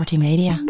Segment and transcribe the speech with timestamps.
[0.00, 0.64] Media.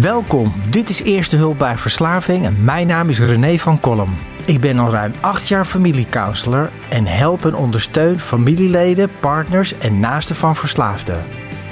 [0.00, 4.16] Welkom, dit is Eerste Hulp bij Verslaving en mijn naam is René van Kolm.
[4.44, 10.36] Ik ben al ruim acht jaar familiecounselor en help en ondersteun familieleden, partners en naasten
[10.36, 11.24] van verslaafden.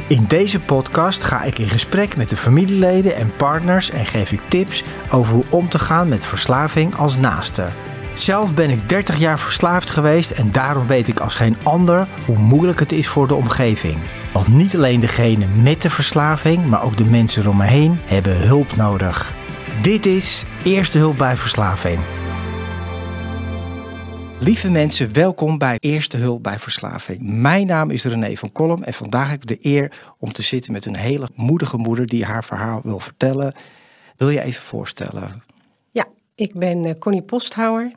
[0.09, 4.41] In deze podcast ga ik in gesprek met de familieleden en partners en geef ik
[4.49, 7.67] tips over hoe om te gaan met verslaving als naaste.
[8.15, 12.39] Zelf ben ik 30 jaar verslaafd geweest en daarom weet ik als geen ander hoe
[12.39, 13.99] moeilijk het is voor de omgeving.
[14.33, 18.37] Want niet alleen degene met de verslaving, maar ook de mensen om me heen hebben
[18.47, 19.35] hulp nodig.
[19.83, 21.99] Dit is Eerste Hulp bij Verslaving.
[24.39, 27.19] Lieve mensen, welkom bij Eerste Hulp bij Verslaving.
[27.23, 30.73] Mijn naam is René van Kolm en vandaag heb ik de eer om te zitten
[30.73, 33.55] met een hele moedige moeder die haar verhaal wil vertellen.
[34.17, 35.43] Wil je even voorstellen?
[35.91, 37.93] Ja, ik ben uh, Connie Posthouwer.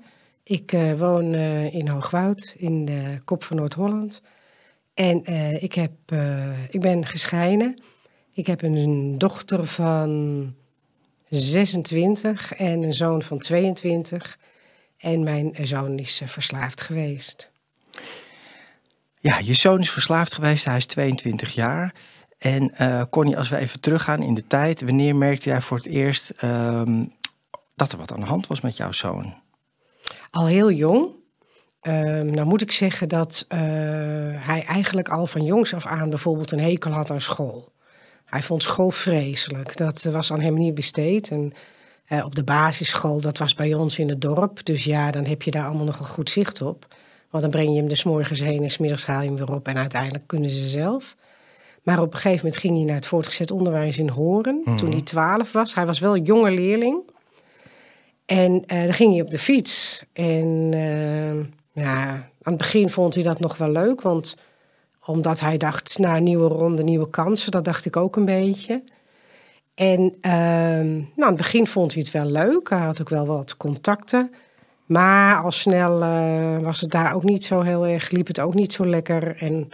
[0.48, 4.22] Ik uh, woon uh, in Hoogwoud, in de kop van Noord-Holland.
[4.94, 5.26] En
[5.62, 5.92] ik, heb,
[6.70, 7.82] ik ben gescheiden.
[8.34, 10.54] Ik heb een dochter van
[11.30, 14.38] 26 en een zoon van 22.
[14.98, 17.52] En mijn zoon is verslaafd geweest.
[19.20, 21.94] Ja, je zoon is verslaafd geweest, hij is 22 jaar.
[22.38, 22.72] En
[23.10, 26.82] Connie, als we even teruggaan in de tijd, wanneer merkte jij voor het eerst uh,
[27.76, 29.46] dat er wat aan de hand was met jouw zoon?
[30.32, 31.16] Al heel jong.
[31.82, 33.60] Uh, nou moet ik zeggen dat uh,
[34.36, 37.72] hij eigenlijk al van jongs af aan bijvoorbeeld een hekel had aan school.
[38.26, 39.78] Hij vond school vreselijk.
[39.78, 41.32] Dat was aan hem niet besteed.
[41.32, 41.52] En
[42.10, 44.66] uh, op de basisschool, dat was bij ons in het dorp.
[44.66, 46.96] Dus ja, dan heb je daar allemaal nog een goed zicht op.
[47.30, 49.68] Want dan breng je hem dus morgens heen en smiddags haal je hem weer op.
[49.68, 51.16] En uiteindelijk kunnen ze zelf.
[51.84, 54.62] Maar op een gegeven moment ging hij naar het voortgezet onderwijs in Horen.
[54.66, 54.78] Mm.
[54.78, 55.76] Toen hij twaalf was.
[55.76, 57.10] Hij was wel een jonge leerling.
[58.28, 60.04] En uh, dan ging hij op de fiets.
[60.14, 61.36] En uh,
[61.84, 62.06] ja,
[62.42, 64.02] aan het begin vond hij dat nog wel leuk.
[64.02, 64.36] Want
[65.06, 67.52] omdat hij dacht, nou, nieuwe ronde, nieuwe kansen.
[67.52, 68.84] Dat dacht ik ook een beetje.
[69.76, 72.70] En uh, nou, aan het begin vond hij het wel leuk.
[72.70, 74.34] Hij had ook wel wat contacten.
[74.86, 78.54] Maar al snel uh, was het daar ook niet zo heel erg, liep het ook
[78.54, 79.38] niet zo lekker.
[79.38, 79.70] En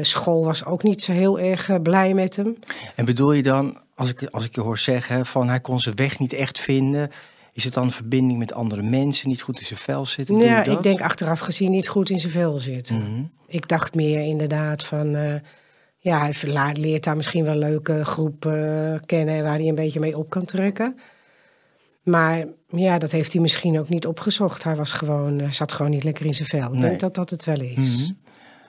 [0.00, 2.56] school was ook niet zo heel erg blij met hem.
[2.96, 5.96] En bedoel je dan, als ik, als ik je hoor zeggen, van hij kon zijn
[5.96, 7.10] weg niet echt vinden.
[7.52, 10.38] Is het dan verbinding met andere mensen, niet goed in zijn vel zitten?
[10.38, 12.94] Ja, ik denk achteraf gezien niet goed in zijn vel zitten.
[12.94, 13.30] Mm -hmm.
[13.46, 15.40] Ik dacht meer inderdaad van
[15.98, 20.30] ja, hij leert daar misschien wel leuke groepen kennen waar hij een beetje mee op
[20.30, 20.98] kan trekken.
[22.02, 24.64] Maar ja, dat heeft hij misschien ook niet opgezocht.
[24.64, 26.64] Hij was gewoon, zat gewoon niet lekker in zijn vel.
[26.64, 26.80] Ik nee.
[26.80, 27.76] denk dat dat het wel is.
[27.76, 28.18] Mm -hmm.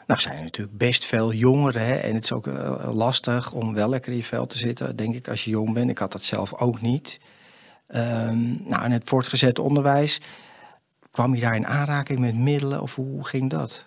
[0.07, 1.85] Nou zijn er natuurlijk best veel jongeren.
[1.85, 1.93] Hè?
[1.93, 2.45] En het is ook
[2.93, 5.89] lastig om wel lekker in je vel te zitten, denk ik, als je jong bent.
[5.89, 7.19] Ik had dat zelf ook niet.
[7.95, 10.21] Um, nou, in het voortgezet onderwijs,
[11.11, 13.83] kwam je daar in aanraking met middelen of hoe ging dat?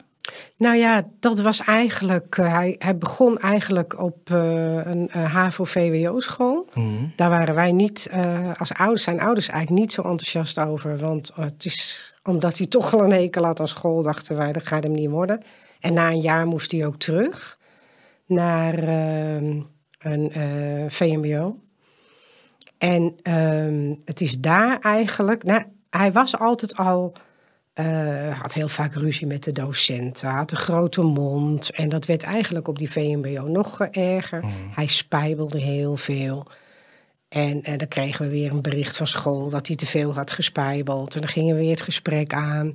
[0.57, 2.37] Nou ja, dat was eigenlijk.
[2.37, 6.69] Uh, hij, hij begon eigenlijk op uh, een uh, HAVO-VWO-school.
[6.75, 7.13] Mm.
[7.17, 8.11] Daar waren wij niet,
[8.59, 10.99] als ouders, zijn ouders eigenlijk niet zo enthousiast over.
[10.99, 14.67] Want het is, omdat hij toch al een hekel had aan school, dachten wij, dat
[14.67, 15.43] gaat hem niet worden.
[15.81, 17.59] En na een jaar moest hij ook terug
[18.27, 19.61] naar ehm,
[19.99, 20.31] een
[20.91, 21.59] VMBO.
[22.85, 25.43] En ehm, het is daar eigenlijk.
[25.43, 27.13] Nou, hij was altijd al
[27.81, 31.71] uh, had heel vaak ruzie met de docenten, had een grote mond.
[31.71, 34.45] En dat werd eigenlijk op die VMBO nog erger.
[34.45, 34.53] Mm.
[34.75, 36.47] Hij spijbelde heel veel.
[37.29, 40.31] En, en dan kregen we weer een bericht van school dat hij te veel had
[40.31, 41.15] gespijbeld.
[41.15, 42.73] En dan gingen we weer het gesprek aan.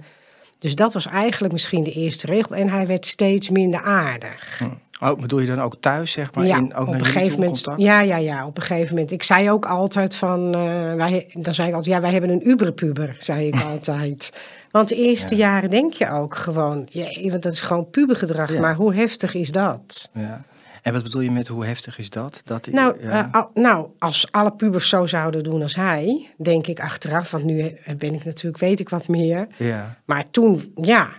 [0.60, 2.56] Dus dat was eigenlijk misschien de eerste regel.
[2.56, 4.60] En hij werd steeds minder aardig.
[4.64, 4.80] Mm.
[5.02, 6.46] Oh, bedoel je dan ook thuis, zeg maar?
[6.46, 7.64] Ja, in, ook op een gegeven moment.
[7.64, 7.82] Contact?
[7.82, 9.12] Ja, ja, ja, op een gegeven moment.
[9.12, 12.50] Ik zei ook altijd van, uh, wij, dan zei ik altijd, ja, wij hebben een
[12.50, 14.34] uberpuber, zei ik altijd.
[14.70, 15.52] Want de eerste ja.
[15.52, 18.60] jaren denk je ook gewoon, jee, want dat is gewoon pubergedrag, ja.
[18.60, 20.10] maar hoe heftig is dat?
[20.14, 20.44] Ja.
[20.82, 22.42] En wat bedoel je met hoe heftig is dat?
[22.46, 23.30] dat nou, ja.
[23.36, 27.78] uh, nou, als alle pubers zo zouden doen als hij, denk ik achteraf, want nu
[27.98, 29.48] ben ik natuurlijk, weet ik wat meer.
[29.58, 29.98] Ja.
[30.06, 31.10] Maar toen, ja,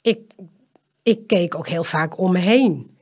[0.00, 0.20] ik,
[1.02, 2.97] ik keek ook heel vaak om me heen.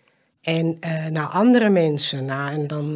[0.47, 2.25] En uh, naar andere mensen.
[2.25, 2.87] Nou, en dan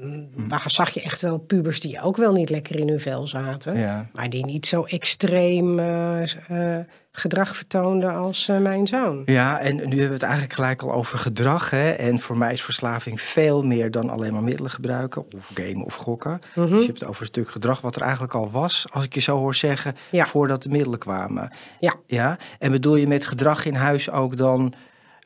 [0.00, 0.48] mm.
[0.66, 3.78] zag je echt wel pubers die ook wel niet lekker in hun vel zaten.
[3.78, 4.06] Ja.
[4.12, 6.20] Maar die niet zo extreem uh,
[6.50, 6.78] uh,
[7.12, 9.22] gedrag vertoonden als mijn zoon.
[9.24, 11.70] Ja, en nu hebben we het eigenlijk gelijk al over gedrag.
[11.70, 11.90] Hè?
[11.90, 15.24] En voor mij is verslaving veel meer dan alleen maar middelen gebruiken.
[15.36, 16.40] Of gamen of gokken.
[16.54, 16.68] -hmm.
[16.68, 18.86] Dus je hebt het over een stuk gedrag wat er eigenlijk al was.
[18.90, 20.24] Als ik je zo hoor zeggen, ja.
[20.24, 21.50] voordat de middelen kwamen.
[21.80, 21.94] Ja.
[22.06, 22.38] ja.
[22.58, 24.74] En bedoel je met gedrag in huis ook dan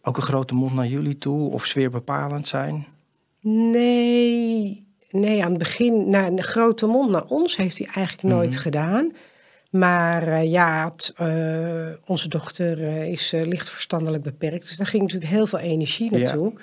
[0.02, 2.86] ook een grote mond naar jullie toe of sfeerbepalend zijn?
[3.40, 8.48] Nee, nee aan het begin, nou, een grote mond naar ons heeft hij eigenlijk nooit
[8.48, 8.62] mm -hmm.
[8.62, 9.12] gedaan.
[9.70, 14.68] Maar uh, ja, het, uh, onze dochter uh, is licht verstandelijk beperkt.
[14.68, 16.52] Dus daar ging natuurlijk heel veel energie naartoe.
[16.54, 16.60] Ja.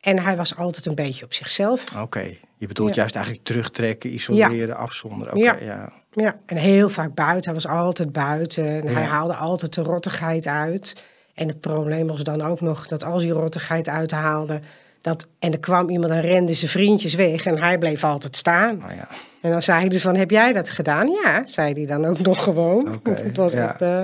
[0.00, 1.84] En hij was altijd een beetje op zichzelf.
[2.00, 2.94] Oké, je bedoelt Ja.
[2.94, 5.34] juist eigenlijk terugtrekken, isoleren, afzonderen.
[5.34, 5.56] Oké, Ja.
[5.60, 5.92] ja.
[6.10, 7.52] Ja, en heel vaak buiten.
[7.52, 8.82] Hij was altijd buiten.
[8.82, 11.02] En hij haalde altijd de rottigheid uit.
[11.34, 14.60] En het probleem was dan ook nog dat als hij rottigheid uithaalde...
[15.00, 18.76] Dat, en er kwam iemand en rende zijn vriendjes weg en hij bleef altijd staan.
[18.78, 19.08] Nou ja.
[19.40, 21.08] En dan zei hij dus van, heb jij dat gedaan?
[21.08, 22.94] Ja, zei hij dan ook nog gewoon.
[22.94, 23.68] Oké, Want het was ja.
[23.68, 24.02] echt, eh,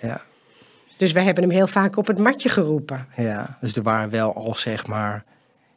[0.00, 0.20] Ja,
[0.96, 3.06] Dus we hebben hem heel vaak op het matje geroepen.
[3.16, 5.24] ja, dus er waren wel al zeg maar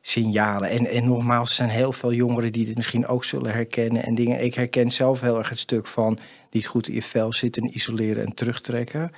[0.01, 0.69] signalen.
[0.69, 4.03] En, en nogmaals, er zijn heel veel jongeren die dit misschien ook zullen herkennen.
[4.03, 4.43] En dingen.
[4.43, 6.19] Ik herken zelf heel erg het stuk van
[6.51, 9.11] niet goed in je vel zitten, isoleren en terugtrekken.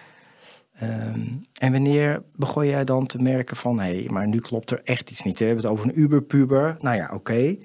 [0.76, 1.20] Ehm,
[1.58, 5.12] en wanneer begon jij dan te merken van hé, hey, maar nu klopt er echt
[5.12, 5.40] iets niet.
[5.40, 5.46] Hè?
[5.46, 6.78] We hebben het over een uberpuber.
[6.80, 7.58] Nou ja, oké.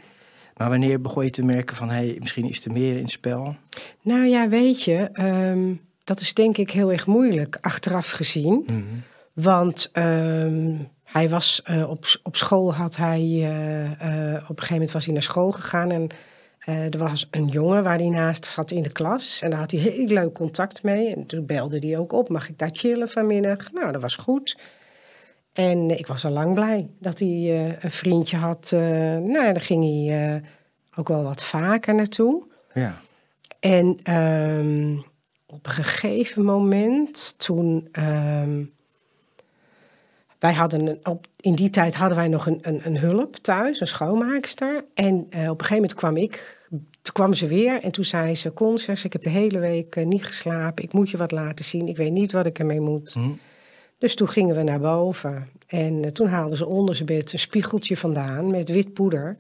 [0.57, 3.11] Maar wanneer begon je te merken van hé, hey, misschien is er meer in het
[3.11, 3.57] spel?
[4.03, 5.75] Nou ja, weet je, ehm,
[6.05, 8.67] dat is denk ik heel erg moeilijk achteraf gezien.
[9.33, 10.75] Want ehm,
[11.05, 15.05] hij was eh, op, op school had hij eh, eh, op een gegeven moment was
[15.05, 16.09] hij naar school gegaan en
[16.65, 19.71] eh, er was een jongen waar hij naast zat in de klas en daar had
[19.71, 23.09] hij heel leuk contact mee en toen belde hij ook op, mag ik daar chillen
[23.09, 23.73] vanmiddag?
[23.73, 24.57] Nou, dat was goed.
[25.53, 28.71] En ik was al lang blij dat hij eh, een vriendje had.
[28.73, 30.43] eh, nou, ja, daar ging hij
[30.97, 32.47] ook wel wat vaker naartoe.
[32.75, 33.01] Ja.
[33.61, 34.97] En ehm,
[35.47, 37.89] op een gegeven moment, toen.
[37.93, 38.63] ehm,
[40.41, 43.81] wij hadden een, op, in die tijd hadden wij nog een, een, een hulp thuis,
[43.81, 44.85] een schoonmaakster.
[44.95, 46.59] En eh, op een gegeven moment kwam ik.
[47.03, 50.07] Toen kwam ze weer en toen zei ze: Constance, ik heb de hele week eh,
[50.07, 50.85] niet geslapen.
[50.85, 51.89] Ik moet je wat laten zien.
[51.89, 53.13] Ik weet niet wat ik ermee moet.
[53.13, 53.31] Hm.
[53.99, 55.49] Dus toen gingen we naar boven.
[55.67, 59.39] En eh, toen haalden ze onder zijn bed een spiegeltje vandaan met wit poeder.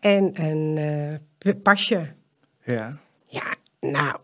[0.00, 2.14] En een pasje.
[2.62, 2.98] Ja.
[3.26, 4.16] Ja, nou,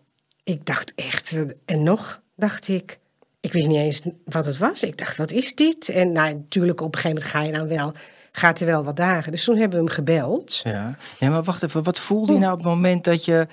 [0.45, 2.99] ik dacht echt, en nog dacht ik,
[3.43, 4.83] ik wist niet eens wat het was.
[4.83, 5.89] Ik dacht, wat is dit?
[5.89, 7.93] En nou, natuurlijk, op een gegeven moment ga je dan wel,
[8.33, 9.33] gaat er wel wat dagen.
[9.33, 10.61] Dus toen hebben we hem gebeld.
[10.65, 10.97] Ja.
[11.21, 11.83] Nee, maar wacht even.
[11.83, 13.47] Wat voelde je nou op het moment dat je...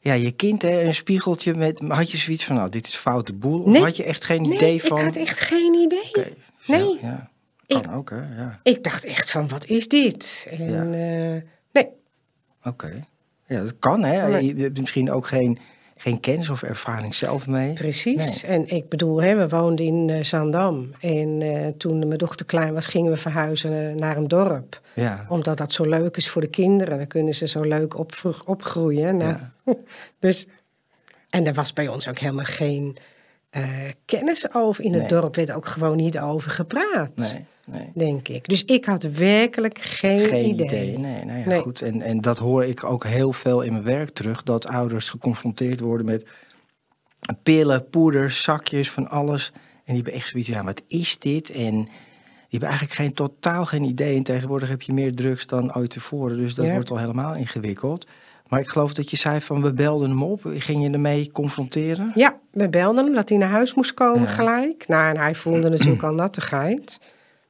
[0.00, 1.80] Ja, je kind, hè, een spiegeltje met...
[1.88, 3.60] Had je zoiets van, nou, dit is foute boel?
[3.60, 3.82] Of Nee.
[3.82, 4.98] had je echt geen Nee, idee van...
[4.98, 6.08] ik had echt geen idee.
[6.08, 6.28] Oké,
[6.66, 6.98] Nee.
[7.02, 7.30] Ja,
[7.66, 8.16] kan Ik- ook, hè.
[8.16, 10.46] Ja, Ik dacht echt van, wat is dit?
[10.50, 10.82] En Ja.
[10.82, 11.42] eh,
[11.72, 11.88] nee,
[12.64, 13.04] oké.
[13.46, 14.28] Ja, dat kan, hè.
[14.28, 14.56] Nee.
[14.56, 15.58] Je hebt misschien ook geen,
[15.96, 17.72] geen kennis of ervaring zelf mee.
[17.72, 18.42] precies.
[18.42, 20.90] En ik bedoel, hè, we woonden in eh, Zaandam.
[21.00, 24.80] En eh, toen mijn dochter klein was, gingen we verhuizen eh, naar een dorp.
[24.94, 26.98] Ja, Omdat dat zo leuk is voor de kinderen.
[26.98, 29.16] Dan kunnen ze zo leuk opvro- opgroeien.
[29.16, 29.36] Nou,
[30.18, 30.46] dus,
[31.30, 32.96] en er was bij ons ook helemaal geen
[34.04, 34.84] kennis over.
[34.84, 37.10] In het dorp werd ook gewoon niet over gepraat.
[37.16, 37.90] nee, nee.
[37.94, 38.48] Denk ik.
[38.48, 40.66] Dus ik had werkelijk geen, Geen idee.
[40.66, 40.98] idee.
[40.98, 41.60] Nee, nou ja, Nee.
[41.60, 41.82] goed.
[41.82, 44.42] En, en dat hoor ik ook heel veel in mijn werk terug.
[44.42, 46.26] Dat ouders geconfronteerd worden met
[47.42, 49.52] pillen, poeders, zakjes, van alles.
[49.54, 51.50] En die hebben echt zoiets, ja, wat is dit?
[51.50, 54.16] En die hebben eigenlijk geen, totaal geen idee.
[54.16, 56.36] En tegenwoordig heb je meer drugs dan ooit tevoren.
[56.36, 56.72] Dus dat Ja.
[56.72, 58.06] wordt al helemaal ingewikkeld.
[58.48, 60.40] Maar ik geloof dat je zei van, we belden hem op.
[60.44, 62.12] Ging je ermee confronteren?
[62.14, 64.26] Ja, we belden hem dat hij naar huis moest komen Ja.
[64.34, 64.88] gelijk.
[64.88, 67.00] Nou, en hij voelde natuurlijk al nattigheid.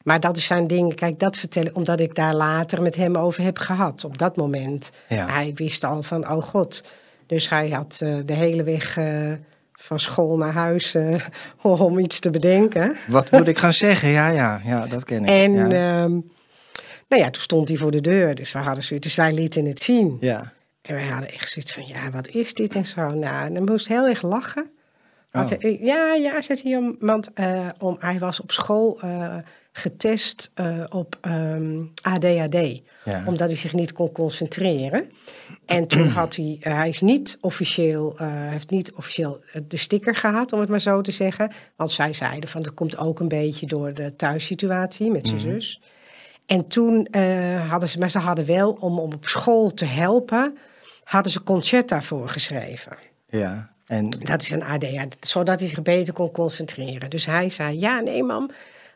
[0.06, 3.42] Maar dat zijn dingen, kijk, dat vertel ik omdat ik daar later met hem over
[3.42, 4.04] heb gehad.
[4.04, 4.90] Op dat moment.
[5.08, 5.26] Ja.
[5.26, 6.84] Hij wist al van, oh god.
[7.26, 9.32] Dus hij had eh, de hele weg eh,
[9.72, 11.24] van school naar huis eh,
[11.62, 12.96] om iets te bedenken.
[13.06, 14.08] Wat moet ik gaan zeggen?
[14.08, 15.30] Ja, ja, ja, dat ken ik.
[15.30, 15.64] En ja.
[15.64, 16.10] ehm,
[17.08, 18.34] nou ja, toen stond hij voor de deur.
[18.34, 20.16] Dus, we hadden zoiets, dus wij lieten het zien.
[20.20, 20.52] ja.
[20.82, 23.00] En wij hadden echt zoiets van, ja, wat is dit en zo.
[23.10, 24.70] Nou, en hij moest heel erg lachen.
[25.42, 25.50] Oh.
[25.60, 29.36] hij- ja, ja, zet hij om, want eh, om, hij was op school eh,
[29.72, 32.80] getest eh, op ehm, ADHD.
[33.04, 33.22] Ja.
[33.26, 35.10] Omdat hij zich niet kon concentreren.
[35.66, 40.14] En toen had hij, eh, hij is niet officieel, eh, heeft niet officieel de sticker
[40.14, 41.50] gehad, om het maar zo te zeggen.
[41.76, 45.80] Want zij zeiden van, dat komt ook een beetje door de thuissituatie met zijn zus.
[46.46, 50.56] En toen eh, hadden ze, maar ze hadden wel, om, om op school te helpen,
[51.04, 52.96] hadden ze Concerta voorgeschreven.
[53.28, 53.74] ja.
[53.86, 57.10] En Dat is een ADHD, zodat hij zich beter kon concentreren.
[57.10, 58.50] Dus hij zei, ja, nee mam,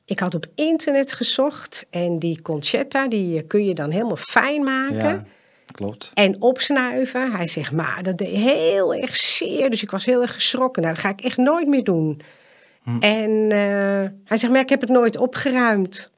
[0.04, 4.64] ik had op internet gezocht en die Concerta, die eh, kun je dan helemaal fijn
[4.64, 4.98] maken.
[4.98, 5.24] ja,
[5.72, 6.10] klopt.
[6.14, 7.32] En opsnuiven.
[7.32, 9.70] Hij zegt, maar dat deed heel erg zeer.
[9.70, 10.82] Dus ik was heel erg geschrokken.
[10.82, 12.20] Nou, dat ga ik echt nooit meer doen.
[13.00, 16.10] En eh, hij zegt, maar ik heb het nooit opgeruimd.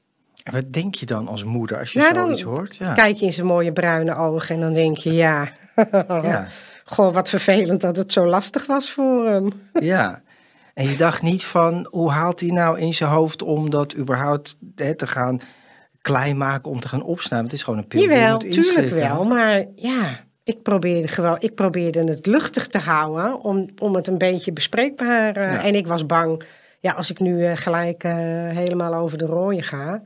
[0.43, 2.77] En wat denk je dan als moeder als je zoiets hoort?
[2.77, 2.93] Ja.
[2.93, 5.49] Kijk je in zijn mooie bruine ogen en dan denk je, ja.
[6.09, 6.49] Ja.
[6.93, 9.53] Goh, wat vervelend dat het zo lastig was voor hem.
[9.73, 10.23] ja.
[10.75, 14.57] En je dacht niet van, hoe haalt hij nou in zijn hoofd om dat überhaupt
[14.75, 15.41] hè, te gaan
[16.01, 17.49] klein maken, om te gaan opsnijden?
[17.49, 19.25] Het is gewoon een pil Jawel, tuurlijk wel.
[19.25, 24.19] Maar ja, ik probeerde, gewoon, ik probeerde het luchtig te houden om, om het een
[24.19, 25.41] beetje bespreekbaar.
[25.41, 25.63] Ja.
[25.63, 26.43] En ik was bang,
[26.81, 28.13] ja, als ik nu eh, gelijk eh,
[28.49, 30.03] helemaal over de rooien ga.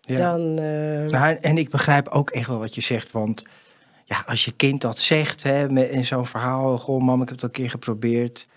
[0.00, 0.16] Ja.
[0.16, 0.54] Dan,
[1.10, 3.44] Nou, en ik begrijp ook echt wel wat je zegt, want
[4.08, 7.42] ja, als je kind dat zegt hè, in zo'n verhaal, goh, mam, ik heb het
[7.42, 8.48] al een keer geprobeerd.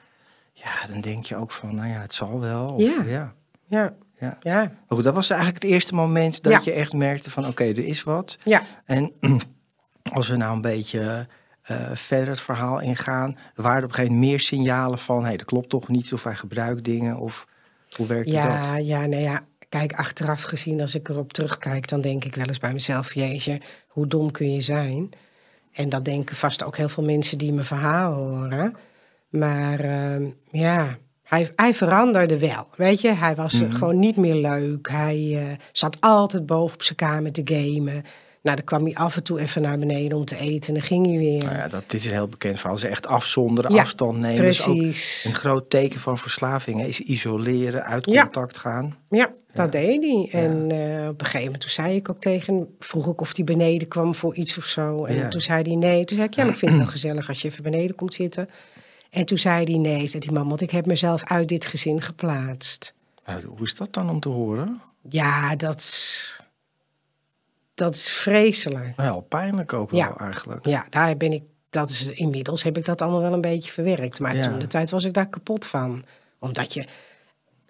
[0.53, 2.65] Ja, dan denk je ook van, nou ja, het zal wel.
[2.69, 3.03] Of, Ja.
[3.07, 3.33] ja.
[3.67, 4.37] ja, Ja.
[4.41, 6.59] ja, Maar goed, dat was eigenlijk het eerste moment dat Ja.
[6.63, 8.37] je echt merkte van, oké, er is wat.
[8.43, 8.63] ja.
[8.85, 9.11] En
[10.13, 11.27] als we nou een beetje
[11.61, 15.27] eh, verder het verhaal ingaan, waren er op een gegeven moment meer signalen van, hé,
[15.27, 17.47] hey, dat klopt toch niet, of hij gebruikt dingen, of
[17.95, 18.85] hoe werkte Ja, dat?
[18.85, 19.43] ja, nou ja.
[19.69, 23.61] Kijk, achteraf gezien, als ik erop terugkijk, dan denk ik wel eens bij mezelf, jeetje,
[23.87, 25.09] hoe dom kun je zijn?
[25.79, 28.75] En dat denken vast ook heel veel mensen die mijn verhaal horen.
[29.29, 32.67] Maar ehm, ja, hij, hij veranderde wel.
[32.75, 34.89] Weet je, hij was eh, gewoon niet meer leuk.
[34.89, 38.03] Hij eh, zat altijd boven op zijn kamer te gamen.
[38.41, 40.83] Nou, dan kwam hij af en toe even naar beneden om te eten en dan
[40.89, 41.43] ging hij weer.
[41.43, 42.77] Nou ja, dat, dit is een heel bekend verhaal.
[42.77, 44.41] Ze echt afzonderen, Ja, afstand nemen.
[44.43, 45.25] Dat is ook precies.
[45.25, 48.21] een groot teken van verslaving hè, is isoleren, uit Ja.
[48.23, 48.97] contact gaan.
[49.09, 50.41] Ja, dat deed hij.
[50.41, 53.43] En eh, op een gegeven moment toen zei ik ook tegen vroeg ik of hij
[53.45, 55.05] beneden kwam voor iets of zo.
[55.05, 55.27] En Ja.
[55.27, 56.05] toen zei hij nee.
[56.05, 58.49] Toen zei ik, ja, ik vind het wel gezellig als je even beneden komt zitten.
[59.09, 62.01] En toen zei hij nee, zei die man, want ik heb mezelf uit dit gezin
[62.01, 62.93] geplaatst.
[63.47, 64.81] Hoe is dat dan om te horen?
[65.09, 66.41] Ja, dat
[67.79, 68.93] dat is vreselijk.
[68.95, 70.07] Heel pijnlijk ook Ja.
[70.07, 70.65] wel eigenlijk.
[70.65, 74.19] Ja, daar ben ik, dat is, inmiddels heb ik dat allemaal wel een beetje verwerkt.
[74.19, 74.43] Maar Ja.
[74.43, 76.03] toen de tijd was ik daar kapot van.
[76.39, 76.85] Omdat je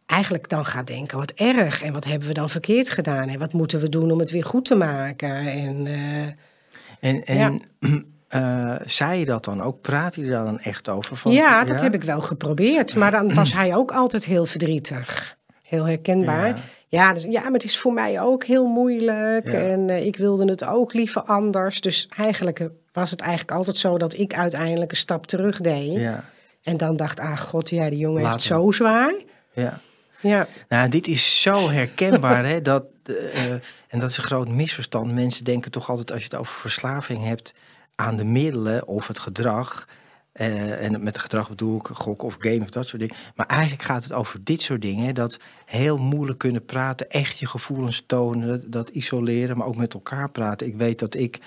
[0.05, 1.81] eigenlijk dan gaat denken, wat erg.
[1.83, 3.29] En wat hebben we dan verkeerd gedaan?
[3.29, 5.35] En wat moeten we doen om het weer goed te maken?
[5.47, 7.61] En eh, En, en
[8.27, 9.81] eh, zei je dat dan ook?
[9.81, 11.15] Praat je daar dan echt over?
[11.15, 12.95] Van, ja, dat heb ik wel geprobeerd.
[12.95, 15.37] Maar dan was hij ook altijd heel verdrietig.
[15.63, 16.59] Heel herkenbaar.
[16.89, 17.03] Ja.
[17.03, 19.51] Ja, dus, ja maar het is voor mij ook heel moeilijk.
[19.51, 19.59] Ja.
[19.59, 21.81] En eh, ik wilde het ook liever anders.
[21.81, 25.99] Dus eigenlijk eh, was het eigenlijk altijd zo dat ik uiteindelijk een stap terug deed.
[25.99, 26.23] Ja,
[26.63, 28.59] En dan dacht, ah god, ja, die jongen heeft hem.
[28.59, 29.13] zo zwaar.
[29.53, 29.79] ja.
[30.21, 32.61] Ja, Nou, dit is zo herkenbaar, hè?
[32.61, 33.51] Dat, eh,
[33.87, 35.13] en dat is een groot misverstand.
[35.13, 37.53] Mensen denken toch altijd, als je het over verslaving hebt,
[37.95, 39.87] aan de middelen of het gedrag.
[40.31, 43.15] Eh, en met gedrag bedoel ik gok of game of dat soort dingen.
[43.35, 45.05] Maar eigenlijk gaat het over dit soort dingen.
[45.05, 45.13] Hè?
[45.13, 49.93] Dat heel moeilijk kunnen praten, echt je gevoelens tonen, dat, dat isoleren, maar ook met
[49.93, 50.67] elkaar praten.
[50.67, 51.39] Ik weet dat ik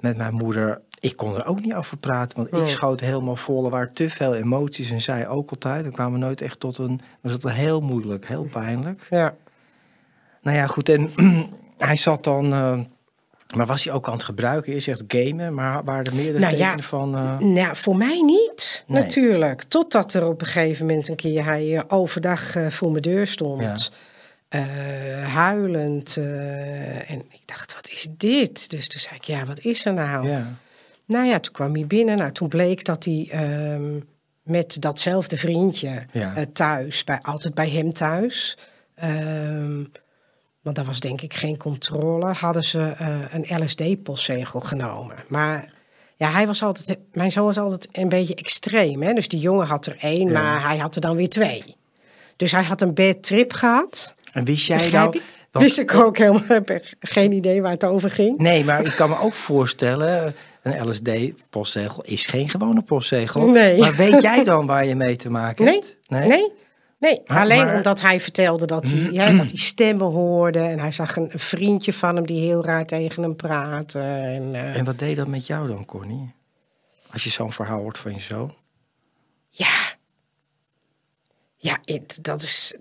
[0.00, 3.64] met mijn moeder, ik kon er ook niet over praten, want ik schoot helemaal vol.
[3.64, 5.84] Er waren te veel emoties en zij ook altijd.
[5.84, 9.06] We kwamen nooit echt tot een, was het heel moeilijk, heel pijnlijk.
[9.10, 9.34] ja.
[10.42, 10.88] Nou ja, goed.
[10.88, 11.10] En
[11.78, 12.52] hij zat dan.
[12.52, 12.80] eh,
[13.56, 14.72] maar was hij ook aan het gebruiken?
[14.74, 17.16] Je zegt gamen, maar waren er meerdere Nou ja, tekenen van.
[17.16, 19.02] eh, Nou, voor mij niet, Nee.
[19.02, 19.62] natuurlijk.
[19.62, 23.26] Totdat er op een gegeven moment een keer hij eh, overdag eh, voor mijn deur
[23.26, 23.90] stond.
[24.48, 24.58] Ja.
[25.26, 26.16] Huilend.
[27.06, 28.70] en ik dacht, wat is dit?
[28.70, 30.28] Dus toen zei ik, ja, wat is er nou?
[30.28, 30.46] ja.
[31.06, 32.16] Nou ja, toen kwam hij binnen.
[32.16, 33.98] Nou, toen bleek dat hij ehm,
[34.42, 36.32] met datzelfde vriendje Ja.
[36.52, 38.58] thuis, bij, altijd bij hem thuis.
[38.94, 39.84] ehm,
[40.62, 42.32] want daar was denk ik geen controle.
[42.32, 45.16] Hadden ze eh, een LSD-postzegel genomen.
[45.28, 45.72] Maar
[46.16, 49.02] ja, hij was altijd, mijn zoon was altijd een beetje extreem.
[49.02, 49.12] Hè?
[49.12, 50.40] Dus die jongen had er één, Ja.
[50.42, 51.76] maar hij had er dan weer twee.
[52.36, 54.14] Dus hij had een bad trip gehad.
[54.32, 55.04] En wist jij nou.
[55.10, 55.22] want-
[55.64, 58.38] Wist ik ook helemaal, heb geen idee waar het over ging.
[58.38, 60.34] Nee, maar ik kan me ook voorstellen.
[60.62, 63.46] Een LSD-postzegel is geen gewone postzegel.
[63.46, 63.78] Nee.
[63.80, 65.96] Maar weet jij dan waar je mee te maken Nee, hebt?
[66.08, 66.52] nee,
[67.00, 67.20] nee.
[67.26, 70.58] Alleen maar- omdat hij vertelde dat hij, ja, dat hij stemmen hoorde.
[70.58, 73.98] En hij zag een, een vriendje van hem die heel raar tegen hem praatte.
[73.98, 76.34] En, eh, En wat deed dat met jou dan, Connie?
[77.12, 78.54] Als je zo'n verhaal hoort van je zoon.
[79.48, 79.78] ja,
[81.56, 81.78] ja
[82.22, 82.74] dat is...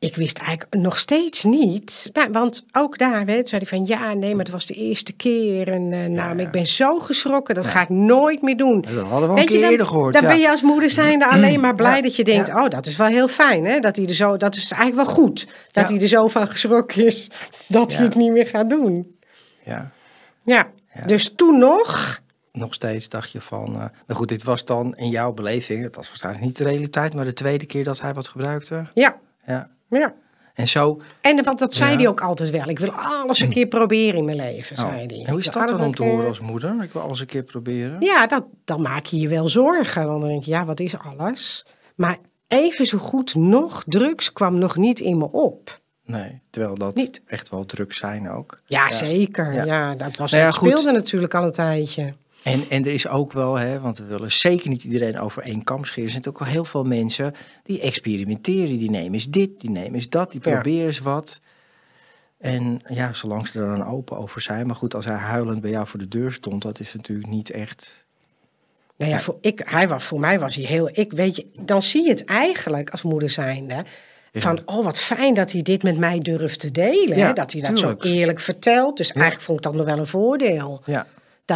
[0.00, 2.10] Ik wist eigenlijk nog steeds niet.
[2.12, 5.12] Nou, want ook daar hè, zei hij van ja, nee, maar het was de eerste
[5.12, 5.68] keer.
[5.68, 8.80] En eh, nou, ik ben zo geschrokken, dat ga ik nooit meer doen.
[8.80, 10.14] Dat hadden we al een keer dan, eerder gehoord.
[10.14, 12.96] Dan ben je als moeder zijnde alleen maar blij dat je denkt, oh, dat is
[12.96, 13.64] wel heel fijn.
[13.64, 13.80] Hè?
[13.80, 15.46] Dat, hij er zo, dat is eigenlijk wel goed.
[15.72, 17.30] Dat hij er zo van geschrokken is
[17.68, 19.16] dat hij het niet meer gaat doen.
[19.64, 19.90] ja.
[20.42, 20.70] Ja,
[21.06, 22.20] dus toen nog...
[22.52, 23.66] Nog steeds dacht je van.
[23.66, 25.82] eh nou goed, dit was dan in jouw beleving.
[25.82, 28.86] Het was waarschijnlijk niet de realiteit, maar de tweede keer dat hij wat gebruikte.
[28.94, 29.16] Ja,
[29.46, 29.68] Ja.
[29.90, 30.14] Ja.
[30.54, 31.00] En zo.
[31.20, 31.96] En want dat zei Ja.
[31.96, 32.68] hij ook altijd wel.
[32.68, 34.88] Ik wil alles een keer proberen in mijn leven, Oh.
[34.88, 35.18] zei hij.
[35.24, 36.82] En hoe is dat dan om te een horen als moeder?
[36.82, 37.96] Ik wil alles een keer proberen.
[38.00, 40.06] Ja, dat, dan maak je je wel zorgen.
[40.06, 41.66] Want dan denk je, ja, wat is alles?
[41.94, 42.18] Maar
[42.48, 45.80] even zo goed nog, drugs kwam nog niet in me op.
[46.04, 47.22] Nee, terwijl dat Niet.
[47.26, 48.60] echt wel druk zijn ook.
[48.66, 49.52] Ja, zeker.
[49.52, 49.64] Ja.
[49.64, 49.94] Ja.
[49.94, 52.14] dat was, Nou ja, speelde natuurlijk al een tijdje.
[52.42, 55.64] En, en er is ook wel, hè, want we willen zeker niet iedereen over één
[55.64, 56.04] kam scheren.
[56.04, 58.78] Er zijn ook wel heel veel mensen die experimenteren.
[58.78, 60.50] Die nemen eens dit, die nemen eens dat, die Ja.
[60.50, 61.40] proberen eens wat.
[62.38, 64.66] En ja, zolang ze er dan open over zijn.
[64.66, 67.50] Maar goed, als hij huilend bij jou voor de deur stond, dat is natuurlijk niet
[67.50, 68.06] echt.
[68.96, 70.90] Nou ja, voor, ik, hij was, voor mij was hij heel...
[70.92, 73.84] Ik weet je, dan zie je het eigenlijk als moeder zijnde.
[74.32, 77.16] Van, oh wat fijn dat hij dit met mij durft te delen.
[77.16, 77.32] Ja, hè?
[77.32, 78.02] Dat hij dat tuurlijk.
[78.02, 78.96] zo eerlijk vertelt.
[78.96, 80.82] Dus eigenlijk vond ik dat nog wel een voordeel.
[80.84, 81.06] Ja.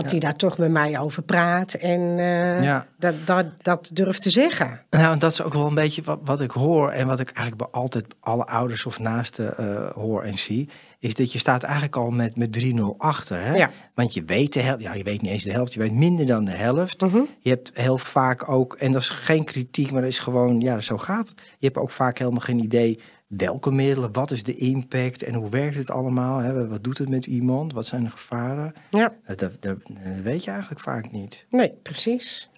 [0.02, 4.30] Dat hij daar toch met mij over praat en eh, dat, dat, dat durft te
[4.30, 4.80] zeggen.
[4.90, 7.70] Nou, dat is ook wel een beetje wat, wat ik hoor en wat ik eigenlijk
[7.70, 10.68] bij altijd alle ouders of naasten eh, hoor en zie.
[10.98, 13.42] Is dat je staat eigenlijk al met, met 3-0 achter.
[13.42, 13.54] Hè?
[13.54, 13.70] Ja.
[13.94, 16.26] Want je weet de helft, ja, je weet niet eens de helft, je weet minder
[16.26, 17.00] dan de helft.
[17.00, 17.20] Mhm.
[17.38, 20.80] Je hebt heel vaak ook, en dat is geen kritiek, maar dat is gewoon, ja,
[20.80, 21.40] zo gaat het.
[21.58, 22.98] Je hebt ook vaak helemaal geen idee
[23.37, 26.38] welke middelen, wat is de impact en hoe werkt het allemaal?
[26.38, 26.69] Hè?
[26.69, 27.73] Wat doet het met iemand?
[27.73, 28.75] Wat zijn de gevaren?
[28.91, 29.76] Ja, Dat, dat, dat
[30.23, 31.47] weet je eigenlijk vaak niet.
[31.50, 32.49] nee, precies.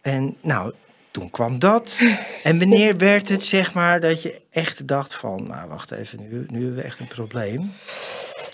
[0.00, 0.72] En nou,
[1.10, 2.00] toen kwam dat.
[2.42, 5.46] En wanneer werd het, zeg maar, dat je echt dacht van...
[5.46, 7.70] Nou, wacht even, nu, nu hebben we echt een probleem.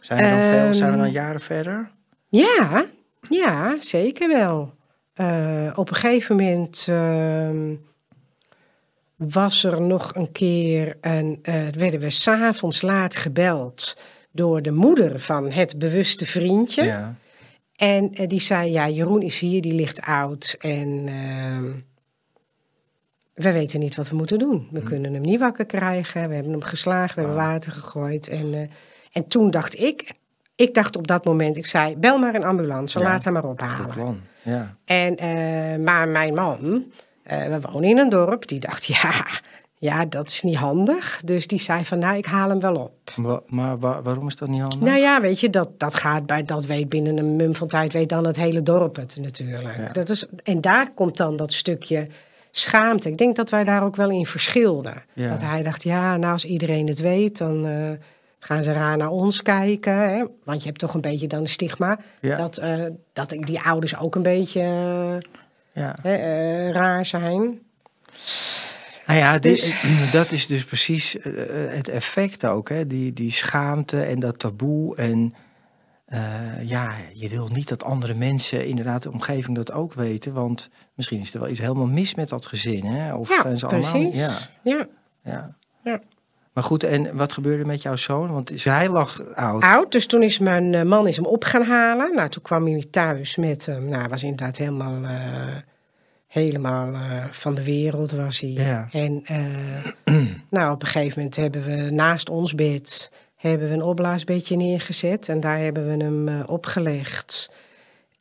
[0.00, 1.90] Zijn we dan, veel, zijn we dan jaren verder?
[2.28, 2.84] Ja,
[3.28, 4.74] ja, zeker wel.
[5.14, 7.74] Eh, op een gegeven moment ehm,
[9.30, 11.38] was er nog een keer een.
[11.42, 13.96] eh, werden we s'avonds laat gebeld
[14.30, 16.84] door de moeder van het bewuste vriendje.
[16.84, 17.14] Ja.
[17.76, 20.56] En eh, die zei: Ja, Jeroen is hier, die ligt oud.
[20.60, 21.70] En ehm,
[23.34, 24.68] we weten niet wat we moeten doen.
[24.70, 26.28] We kunnen hem niet wakker krijgen.
[26.28, 28.28] We hebben hem geslagen, we hebben water gegooid.
[28.28, 28.60] En, eh,
[29.12, 30.12] en toen dacht ik.
[30.56, 33.44] Ik dacht op dat moment, ik zei, bel maar een ambulance, Ja, laat hem maar
[33.44, 34.20] ophalen.
[34.42, 34.76] Ja.
[34.84, 35.14] En,
[35.82, 36.84] maar mijn man,
[37.22, 39.10] eh, we wonen in een dorp, die dacht, ja,
[39.78, 41.20] ja, dat is niet handig.
[41.24, 43.12] Dus die zei van, nou, ik haal hem wel op.
[43.46, 44.80] Maar wa- waarom is dat niet handig?
[44.80, 47.92] Nou ja, weet je, dat, dat gaat bij, dat weet binnen een mum van tijd,
[47.92, 49.76] weet dan het hele dorp het natuurlijk.
[49.76, 49.88] Ja.
[49.92, 52.06] Dat is, en daar komt dan dat stukje
[52.50, 53.08] schaamte.
[53.08, 55.02] Ik denk dat wij daar ook wel in verschilden.
[55.12, 55.28] Ja.
[55.28, 57.90] Dat hij dacht, ja, nou als iedereen het weet, dan eh,
[58.38, 59.98] gaan ze raar naar ons kijken.
[60.10, 60.24] Hè?
[60.44, 61.98] Want je hebt toch een beetje dan een stigma.
[62.20, 62.36] Ja.
[62.36, 64.62] Dat, eh, dat die ouders ook een beetje
[65.74, 65.96] Ja.
[66.02, 67.60] hè, eh, raar zijn.
[69.06, 71.32] Nou ja, dit, Dus- dat is dus precies eh,
[71.74, 72.68] het effect ook.
[72.68, 72.86] Hè?
[72.86, 74.96] Die, die schaamte en dat taboe.
[74.96, 75.34] En
[76.06, 80.32] eh, ja, je wil niet dat andere mensen, inderdaad de omgeving, dat ook weten.
[80.32, 82.84] Want misschien is er wel iets helemaal mis met dat gezin.
[82.84, 83.14] Hè?
[83.14, 83.90] Of Ja, zijn ze allemaal...
[83.92, 84.50] precies.
[84.62, 84.86] Ja, Ja.
[85.24, 85.56] ja.
[85.84, 86.00] Ja.
[86.52, 88.32] Maar goed, en wat gebeurde met jouw zoon?
[88.32, 89.62] Want hij lag oud.
[89.62, 92.14] Oud, dus toen is mijn eh, man is hem op gaan halen.
[92.14, 93.88] Nou, toen kwam hij thuis met hem.
[93.88, 95.56] Nou, hij was inderdaad helemaal, eh,
[96.26, 98.50] helemaal eh, van de wereld was hij.
[98.50, 98.88] Ja.
[98.92, 99.24] En
[100.50, 105.28] nou, op een gegeven moment hebben we naast ons bed hebben we een opblaasbedje neergezet.
[105.28, 107.50] En daar hebben we hem opgelegd.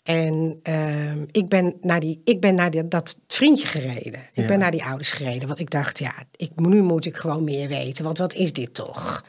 [0.03, 4.13] En ehm, ik ben naar, die, ik ben naar die, dat vriendje gereden.
[4.13, 4.47] Ik Ja.
[4.47, 5.47] ben naar die ouders gereden.
[5.47, 8.03] Want ik dacht, ja, ik, nu moet ik gewoon meer weten.
[8.03, 9.25] Want wat is dit toch?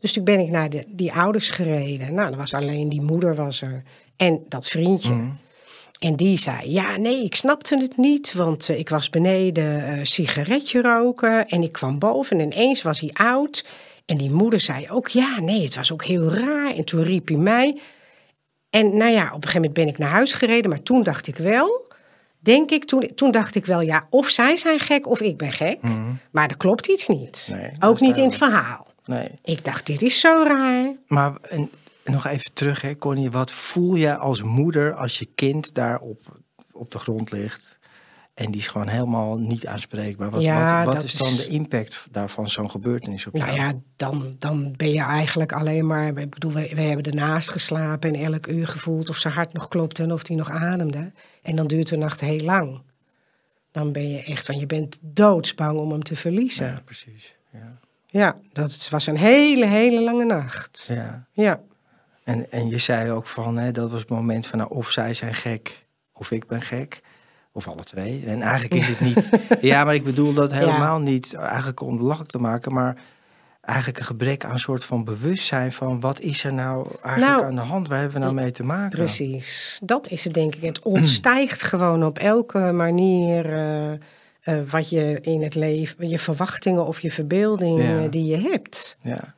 [0.00, 2.14] Dus toen ben ik naar de, die ouders gereden.
[2.14, 3.82] Nou, er was alleen die moeder was er.
[4.16, 5.28] En dat vriendje.
[5.98, 8.32] En die zei, ja, nee, ik snapte het niet.
[8.32, 11.48] Want eh, ik was beneden eh sigaretje roken.
[11.48, 13.64] En ik kwam boven en ineens was hij oud.
[14.06, 16.74] En die moeder zei ook, ja, nee, het was ook heel raar.
[16.74, 17.78] En toen riep hij mij.
[18.74, 20.70] En nou ja, op een gegeven moment ben ik naar huis gereden.
[20.70, 21.86] Maar toen dacht ik wel,
[22.38, 25.52] denk ik, toen, toen dacht ik wel, ja, of zij zijn gek of ik ben
[25.52, 25.78] gek.
[26.30, 27.50] Maar er klopt iets niet.
[27.54, 28.86] Nee, ook niet in het verhaal.
[29.04, 29.28] Nee.
[29.42, 30.92] Ik dacht, dit is zo raar.
[31.06, 31.70] Maar en
[32.04, 33.30] nog even terug, hè, Connie.
[33.30, 36.18] Wat voel je als moeder als je kind daar op,
[36.72, 37.78] op de grond ligt...
[38.34, 40.30] en die is gewoon helemaal niet aanspreekbaar?
[40.30, 43.46] Wat, Ja, wat, is dan is- de impact daarvan, zo'n gebeurtenis op jou?
[43.46, 46.06] Nou ja, dan, dan ben je eigenlijk alleen maar.
[46.18, 49.68] Ik bedoel, we, we hebben ernaast geslapen en elk uur gevoeld of zijn hart nog
[49.68, 51.12] klopte en of hij nog ademde.
[51.42, 52.82] En dan duurt de nacht heel lang.
[53.70, 56.66] Dan ben je echt, want je bent doodsbang om hem te verliezen.
[56.66, 57.34] Ja, precies.
[57.52, 57.78] Ja.
[58.06, 60.86] Ja, dat was een hele, hele lange nacht.
[60.92, 61.26] Ja.
[61.32, 61.60] Ja,
[62.24, 64.58] En, en je zei ook van, hè, dat was het moment van...
[64.58, 67.00] Nou, of zij zijn gek, of ik ben gek.
[67.56, 68.22] Of alle twee.
[68.26, 69.30] En eigenlijk is het niet...
[69.70, 72.72] ja, maar ik bedoel dat helemaal niet eigenlijk om lachelijk te maken...
[72.72, 72.96] maar
[73.60, 76.00] eigenlijk een gebrek aan een soort van bewustzijn van...
[76.00, 77.88] wat is er nou eigenlijk Nou, aan de hand?
[77.88, 78.98] Waar hebben we nou mee te maken?
[78.98, 79.80] precies.
[79.84, 80.62] Dat is het denk ik.
[80.62, 83.98] Het ontstijgt gewoon op elke manier eh, eh,
[84.70, 88.08] wat je in het leven, je verwachtingen of je verbeeldingen Ja.
[88.08, 88.96] die je hebt.
[89.02, 89.34] Ja.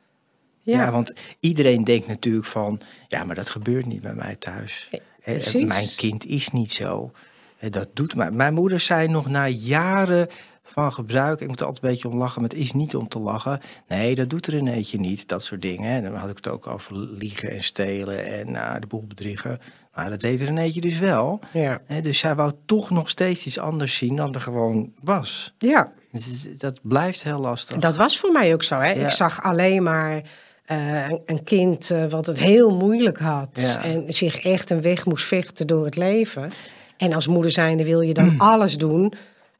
[0.61, 0.91] Ja.
[0.91, 2.79] want iedereen denkt natuurlijk van...
[3.07, 4.87] ja, maar dat gebeurt niet bij mij thuis.
[4.91, 5.65] Nee, Hè, precies.
[5.65, 7.11] Mijn kind is niet zo.
[7.57, 8.31] Hè, Dat doet mij.
[8.31, 10.27] Mijn moeder zei nog na jaren
[10.63, 11.39] van gebruik...
[11.39, 13.59] ik moet er altijd een beetje om lachen, maar het is niet om te lachen.
[13.87, 16.03] Nee, dat doet Renéetje niet, dat soort dingen.
[16.03, 19.59] Dan had ik het ook over liegen en stelen en nou, de boel bedriegen.
[19.93, 21.39] Maar dat deed Renéetje dus wel.
[21.53, 21.81] Ja.
[21.85, 25.53] Hè, dus zij wou toch nog steeds iets anders zien dan er gewoon was.
[25.57, 27.77] Ja, Dus dat blijft heel lastig.
[27.77, 28.75] dat was voor mij ook zo.
[28.79, 28.91] Hè?
[28.91, 29.05] Ja.
[29.05, 30.21] Ik zag alleen maar
[30.65, 33.49] eh, een, kind eh, wat het heel moeilijk had.
[33.53, 33.83] Ja.
[33.83, 36.51] En zich echt een weg moest vechten door het leven.
[36.97, 39.13] En als moeder zijnde wil je dan alles doen.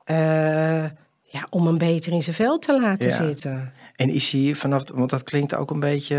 [0.04, 0.84] eh,
[1.30, 3.16] Ja, om hem beter in zijn vel te laten Ja.
[3.16, 3.72] zitten.
[3.96, 6.16] En is hij vanaf, want dat klinkt ook een beetje.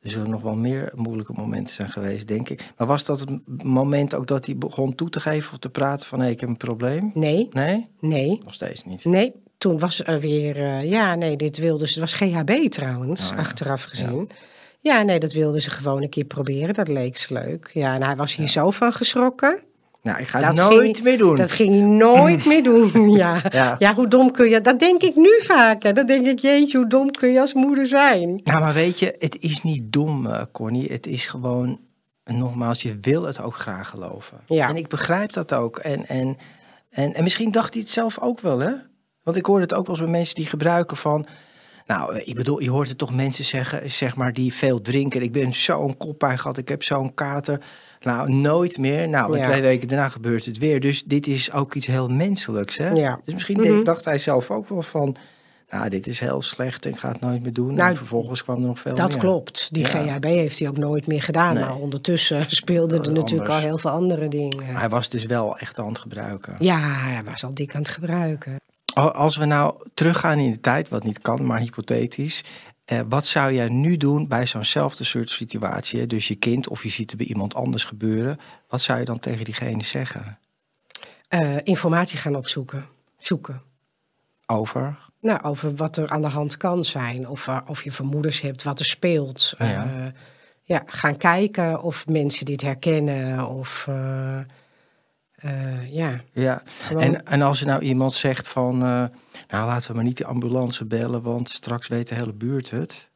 [0.00, 2.64] Er zullen nog wel meer moeilijke momenten zijn geweest, denk ik.
[2.76, 3.30] Maar was dat het
[3.64, 6.48] moment ook dat hij begon toe te geven of te praten van hé, ik heb
[6.48, 7.10] een probleem?
[7.14, 7.88] Nee, Nee?
[8.00, 9.04] nee, Nog steeds niet.
[9.04, 9.32] nee.
[9.58, 13.36] Toen was er weer, eh, ja, nee, dit wilde ze, het was GHB trouwens, Oh,
[13.36, 13.42] ja.
[13.42, 14.30] achteraf gezien.
[14.80, 15.02] Ja.
[15.02, 17.70] nee, dat wilden ze gewoon een keer proberen, dat leek ze leuk.
[17.74, 19.62] Ja, en hij was hier zo van geschrokken.
[20.08, 21.36] Nou, ik ga het Dat nooit ging- meer doen.
[21.36, 23.08] Dat ging hij nooit meer doen.
[23.10, 23.42] Ja.
[23.50, 23.76] Ja.
[23.78, 23.94] Ja.
[23.94, 24.60] hoe dom kun je...
[24.60, 25.94] Dat denk ik nu vaker.
[25.94, 28.40] Dat denk ik, jeetje, hoe dom kun je als moeder zijn?
[28.44, 30.92] Nou, maar weet je, het is niet dom, eh, Connie.
[30.92, 31.80] Het is gewoon,
[32.24, 34.38] nogmaals, je wil het ook graag geloven.
[34.46, 34.68] Ja.
[34.68, 35.78] En ik begrijp dat ook.
[35.78, 36.36] En, en,
[36.90, 38.72] en, en misschien dacht hij het zelf ook wel, hè?
[39.22, 41.26] Want ik hoor het ook wel eens bij mensen die gebruiken van...
[41.86, 45.22] Nou, eh, ik bedoel, je hoort het toch mensen zeggen, zeg maar, die veel drinken.
[45.22, 47.60] Ik ben zo'n koppijn gehad, ik heb zo'n kater.
[48.00, 49.08] Nou, nooit meer.
[49.08, 49.44] Nou, en Ja.
[49.48, 50.80] twee weken daarna gebeurt het weer.
[50.80, 52.88] Dus dit is ook iets heel menselijks, hè?
[52.90, 53.20] Ja.
[53.24, 53.84] Dus misschien Mhm.
[53.84, 55.16] dacht hij zelf ook wel van...
[55.70, 57.74] Nou, dit is heel slecht en ik ga het nooit meer doen.
[57.74, 59.18] Nou, en vervolgens kwam er nog veel Dat meer.
[59.18, 59.68] klopt.
[59.72, 59.88] Die Ja.
[59.88, 61.54] GHB heeft hij ook nooit meer gedaan.
[61.54, 61.64] Nee.
[61.64, 63.22] Maar ondertussen speelden er Anders.
[63.24, 64.64] natuurlijk al heel veel andere dingen.
[64.76, 66.54] Hij was dus wel echt aan het gebruiken.
[66.58, 68.56] Ja, hij was al dik aan het gebruiken.
[68.94, 72.42] Al- Als we nou teruggaan in de tijd, wat niet kan, maar hypothetisch.
[72.88, 76.00] Eh, wat zou jij nu doen bij zo'nzelfde soort situatie?
[76.00, 76.06] hè?
[76.06, 78.38] Dus je kind of je ziet het bij iemand anders gebeuren.
[78.68, 80.38] Wat zou je dan tegen diegene zeggen?
[81.28, 82.86] Eh, informatie gaan opzoeken.
[83.18, 83.62] Zoeken.
[84.46, 84.98] Over?
[85.20, 87.28] Nou, over wat er aan de hand kan zijn.
[87.28, 89.54] Of, er- of je vermoedens hebt wat er speelt.
[89.58, 89.84] Ja.
[89.84, 90.06] Eh,
[90.62, 93.46] ja, gaan kijken of mensen dit herkennen.
[93.48, 93.88] Of
[95.38, 96.62] eh, ja, Ja.
[96.66, 98.74] Gewoon- En, en als er nou iemand zegt van...
[98.74, 99.04] eh,
[99.48, 103.08] nou, laten we maar niet die ambulance bellen, want straks weet de hele buurt het.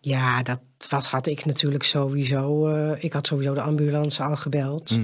[0.00, 2.68] ja, dat wat had ik natuurlijk sowieso.
[2.68, 4.98] eh, ik had sowieso de ambulance al gebeld.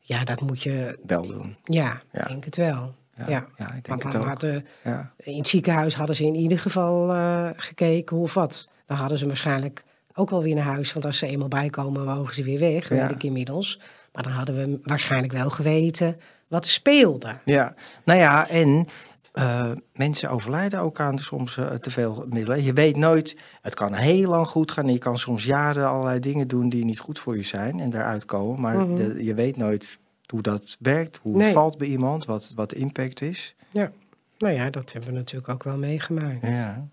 [0.00, 0.98] Ja, dat moet je.
[1.06, 1.56] Wel doen.
[1.64, 2.94] Ja, denk het wel.
[3.16, 4.26] Ja, Ja, ja, ik denk Want het dan ook.
[4.26, 5.12] hadden, Ja.
[5.16, 7.08] in het ziekenhuis hadden ze in ieder geval
[7.56, 8.68] gekeken hoe of wat.
[8.86, 10.92] Dan hadden ze waarschijnlijk ook wel weer naar huis.
[10.92, 13.80] Want als ze eenmaal bijkomen, mogen ze weer weg, weet ik inmiddels.
[14.12, 16.16] Maar dan hadden we waarschijnlijk wel geweten
[16.48, 17.36] wat speelde.
[17.44, 18.86] Ja, nou ja, en
[19.32, 22.62] eh, mensen overlijden ook aan soms eh, te veel middelen.
[22.62, 24.86] Je weet nooit, het kan heel lang goed gaan.
[24.86, 27.90] en Je kan soms jaren allerlei dingen doen die niet goed voor je zijn en
[27.90, 28.60] daaruit komen.
[28.60, 32.70] Maar de- je weet nooit hoe dat werkt, hoe het valt bij iemand, wat, wat
[32.70, 33.54] de impact is.
[33.72, 33.90] Ja,
[34.38, 36.42] nou ja, dat hebben we natuurlijk ook wel meegemaakt.
[36.42, 36.88] Ja.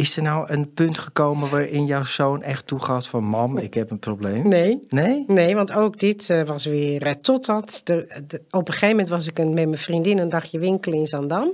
[0.00, 3.24] Is er nou een punt gekomen waarin jouw zoon echt toegaf van...
[3.24, 4.48] mam, ik heb een probleem?
[4.48, 5.24] Nee, Nee?
[5.26, 7.80] Nee, want ook dit eh, was weer eh, totdat.
[7.84, 10.98] De, de, op een gegeven moment was ik een, met mijn vriendin een dagje winkelen
[10.98, 11.52] in Zandam.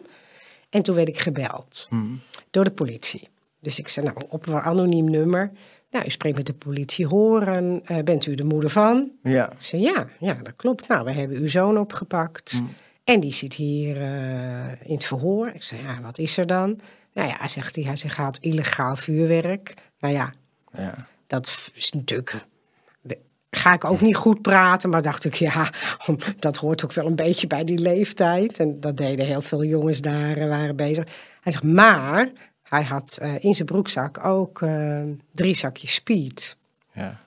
[0.71, 2.21] En toen werd ik gebeld Hmm.
[2.51, 3.29] door de politie.
[3.61, 5.51] Dus ik zei, nou, op een anoniem nummer.
[5.91, 7.81] Nou, u spreekt met de politie horen.
[7.85, 9.11] Eh, bent u de moeder van?
[9.23, 9.51] Ja.
[9.53, 10.89] Ik zei, ja, ja, dat klopt.
[10.89, 12.53] Nou, we hebben uw zoon opgepakt.
[12.59, 12.69] Hmm.
[13.05, 13.97] En die zit hier
[14.83, 15.51] in het verhoor.
[15.55, 16.81] Ik zei, ja, wat is er dan?
[17.17, 19.75] Nou ja, zegt hij, hij zegt, illegaal vuurwerk.
[19.99, 20.33] Nou ja,
[20.73, 21.07] ja.
[21.27, 22.35] dat is natuurlijk.
[23.51, 25.71] Ga ik ook niet goed praten, maar dacht ik, ja,
[26.39, 28.59] dat hoort ook wel een beetje bij die leeftijd.
[28.59, 31.05] En dat deden heel veel jongens daar, waren bezig.
[31.41, 32.31] Hij zegt, maar
[32.63, 35.03] hij had eh, in zijn broekzak ook eh,
[35.33, 36.57] drie zakjes speed.
[36.93, 37.25] ja.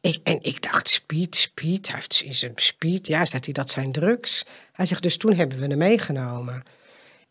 [0.00, 3.06] Ik, en ik dacht, speed, speed, hij heeft in zijn speed.
[3.06, 4.44] Ja, zegt hij, dat zijn drugs.
[4.72, 6.62] Hij zegt, dus toen hebben we hem meegenomen.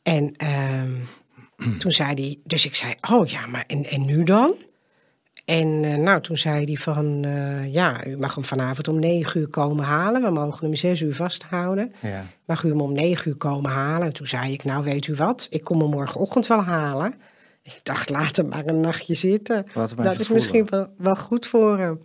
[0.08, 0.92] En ehm,
[1.80, 4.56] toen zei hij, dus ik zei, oh ja, maar en, en nu dan?
[5.46, 9.40] En eh, nou, toen zei hij van, eh, ja, u mag hem vanavond om negen
[9.40, 10.22] uur komen halen.
[10.22, 11.94] We mogen hem zes uur vasthouden.
[12.02, 12.24] ja.
[12.46, 14.08] Mag u hem om negen uur komen halen?
[14.08, 17.14] En toen zei ik, nou weet u wat, ik kom hem morgenochtend wel halen.
[17.64, 19.66] Ik dacht, laat hem maar een nachtje zitten.
[20.04, 22.02] Dat is misschien wel, wel goed voor hem.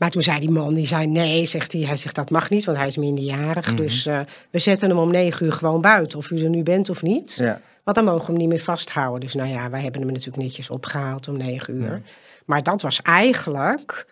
[0.00, 1.80] Maar toen zei die man, die zei nee, zegt hij.
[1.82, 3.66] Hij zegt dat mag niet, want hij is minderjarig.
[3.66, 3.76] Mhm.
[3.76, 6.90] Dus eh, we zetten hem om negen uur gewoon buiten, of u er nu bent
[6.90, 7.34] of niet.
[7.34, 7.60] Ja.
[7.84, 9.20] Want dan mogen we hem niet meer vasthouden.
[9.20, 12.02] Dus nou ja, wij hebben hem natuurlijk netjes opgehaald om negen uur.
[12.44, 14.06] Maar dat was eigenlijk...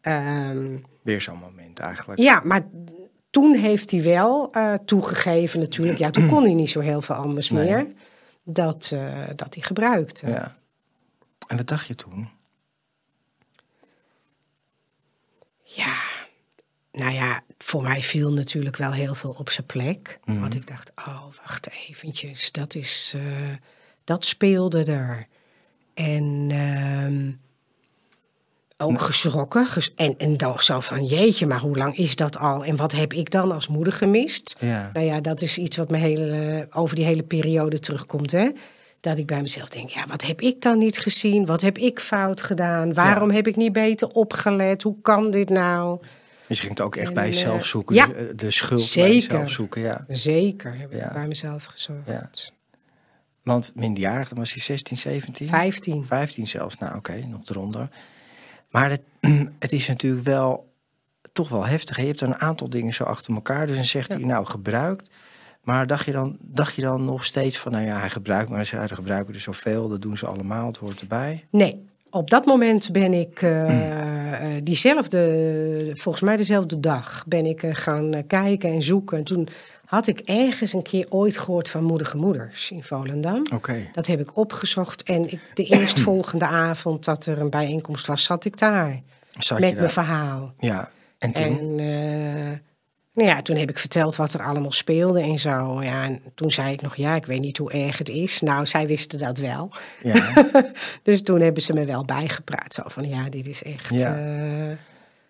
[0.00, 2.20] ehm, Weer zo'n moment eigenlijk.
[2.20, 2.66] ja, maar
[3.30, 5.98] toen heeft hij wel eh, toegegeven natuurlijk.
[5.98, 7.64] Ja, toen kon hij niet zo heel veel anders Nee.
[7.64, 7.86] meer.
[8.44, 10.26] Dat, eh, dat hij gebruikte.
[10.26, 10.54] Ja.
[11.46, 12.28] En wat dacht je toen?
[15.76, 15.94] Ja,
[16.92, 20.18] nou ja, voor mij viel natuurlijk wel heel veel op zijn plek.
[20.24, 20.40] Mhm.
[20.40, 23.22] Want ik dacht, oh, wacht eventjes, dat is, eh,
[24.04, 25.26] dat speelde er.
[25.94, 27.32] En ehm,
[28.76, 29.66] ook geschrokken.
[29.66, 32.64] ges- en, en dan zo van, jeetje, maar hoe lang is dat al?
[32.64, 34.56] En wat heb ik dan als moeder gemist?
[34.60, 34.90] Ja.
[34.92, 38.50] Nou ja, dat is iets wat me hele, over die hele periode terugkomt, hè.
[39.04, 41.46] Dat ik bij mezelf denk, ja, wat heb ik dan niet gezien?
[41.46, 42.94] Wat heb ik fout gedaan?
[42.94, 44.82] Waarom heb ik niet beter opgelet?
[44.82, 45.98] Hoe kan dit nou?
[46.48, 47.94] Dus je ging het ook echt En, bij eh, jezelf zoeken.
[47.94, 48.06] ja.
[48.06, 50.04] dus, eh, de schuld bij jezelf zoeken, ja.
[50.08, 51.12] Zeker heb ik Ja.
[51.12, 52.52] bij mezelf gezorgd.
[53.42, 55.48] Want minderjarig, dan was hij 16, 17?
[55.48, 56.06] 15.
[56.06, 57.88] 15 zelfs, nou oké, nog eronder.
[58.70, 59.02] Maar het,
[59.64, 60.72] het is natuurlijk wel
[61.32, 61.96] toch wel heftig.
[61.96, 63.66] Je hebt een aantal dingen zo achter elkaar.
[63.66, 65.10] Dus dan zegt hij nou gebruikt.
[65.64, 68.66] Maar dacht je, dan, dacht je dan nog steeds van, nou ja, hij gebruikt, maar
[68.66, 71.44] ze gebruiken er zoveel, dat doen ze allemaal, het hoort erbij.
[71.50, 77.74] Nee, op dat moment ben ik eh, diezelfde, volgens mij dezelfde dag, ben ik eh,
[77.74, 79.18] gaan kijken en zoeken.
[79.18, 79.48] En toen
[79.84, 83.46] had ik ergens een keer ooit gehoord van moedige moeders in Volendam.
[83.52, 83.76] Oké.
[83.92, 88.44] Dat heb ik opgezocht en ik, de eerstvolgende avond dat er een bijeenkomst was, zat
[88.44, 89.02] ik daar
[89.38, 90.52] Zat met mijn verhaal.
[90.58, 91.78] Ja, en toen?
[91.78, 92.62] En
[93.14, 95.82] nou ja, toen heb ik verteld wat er allemaal speelde en zo.
[95.82, 98.40] Ja, en toen zei ik nog, ja, ik weet niet hoe erg het is.
[98.40, 99.70] Nou, zij wisten dat wel.
[100.02, 100.44] Ja,
[101.02, 102.74] Dus toen hebben ze me wel bijgepraat.
[102.74, 104.14] Zo van, ja, dit is echt, Ja.
[104.16, 104.76] eh,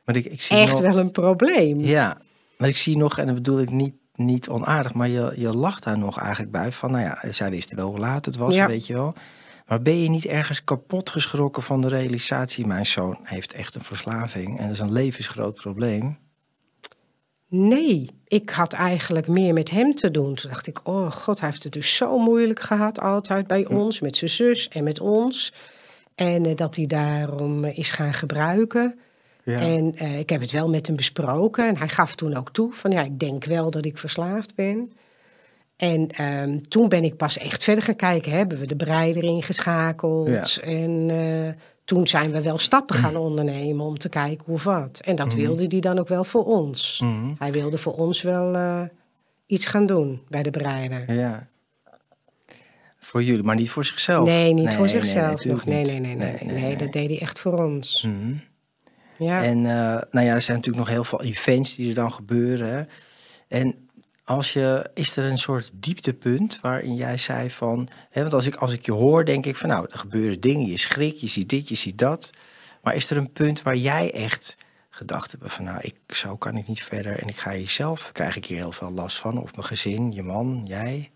[0.05, 1.81] maar ik, ik zie echt nog, wel een probleem.
[1.81, 2.19] Ja,
[2.59, 5.83] maar ik zie nog, en dat bedoel ik niet, niet onaardig, maar je, je lacht
[5.85, 6.73] daar nog eigenlijk bij.
[6.73, 8.67] Van, nou ja, zij wisten wel hoe laat het was, Ja.
[8.67, 9.15] weet je wel.
[9.67, 12.67] Maar ben je niet ergens kapot geschrokken van de realisatie...
[12.67, 16.19] mijn zoon heeft echt een verslaving en dat is een levensgroot probleem.
[17.57, 20.35] Nee, ik had eigenlijk meer met hem te doen.
[20.35, 24.01] Toen dacht ik, oh god, hij heeft het dus zo moeilijk gehad altijd bij ons.
[24.01, 25.53] Met zijn zus en met ons.
[26.15, 28.99] En eh, dat hij daarom eh, is gaan gebruiken.
[29.45, 29.61] Ja.
[29.61, 31.69] En eh, ik heb het wel met hem besproken.
[31.69, 34.93] En hij gaf toen ook toe van ja, ik denk wel dat ik verslaafd ben.
[35.77, 38.33] En ehm, toen ben ik pas echt verder gaan kijken.
[38.33, 40.29] Hebben we de breider ingeschakeld?
[40.29, 40.63] Ja.
[40.63, 41.11] En
[41.85, 45.01] toen zijn we wel stappen gaan ondernemen om te kijken hoe wat.
[45.05, 47.01] En dat wilde hij dan ook wel voor ons.
[47.03, 47.33] Mhm.
[47.39, 48.83] Hij wilde voor ons wel eh,
[49.47, 51.13] iets gaan doen bij de breider.
[51.13, 51.49] Ja.
[52.99, 54.27] Voor jullie, maar niet voor zichzelf.
[54.27, 55.75] Nee, niet voor nee, zichzelf natuurlijk nog.
[55.75, 58.09] Nee, nee, nee, nee, nee, Nee, dat deed hij echt voor ons.
[59.19, 59.43] Ja.
[59.43, 62.89] En eh, nou ja, er zijn natuurlijk nog heel veel events die er dan gebeuren.
[63.49, 63.84] En
[64.25, 67.89] als je, is er een soort dieptepunt waarin jij zei van...
[68.11, 70.67] Hè, want als ik, als ik je hoor, denk ik van nou, er gebeuren dingen.
[70.67, 72.31] Je schrikt, je ziet dit, je ziet dat.
[72.83, 74.57] Maar is er een punt waar jij echt
[74.91, 75.65] gedacht hebt van...
[75.65, 78.13] nou, ik, zo kan ik niet verder en ik ga hier zelf...
[78.13, 79.43] krijg ik hier heel veel last van.
[79.43, 81.11] Of mijn gezin, je man, jij.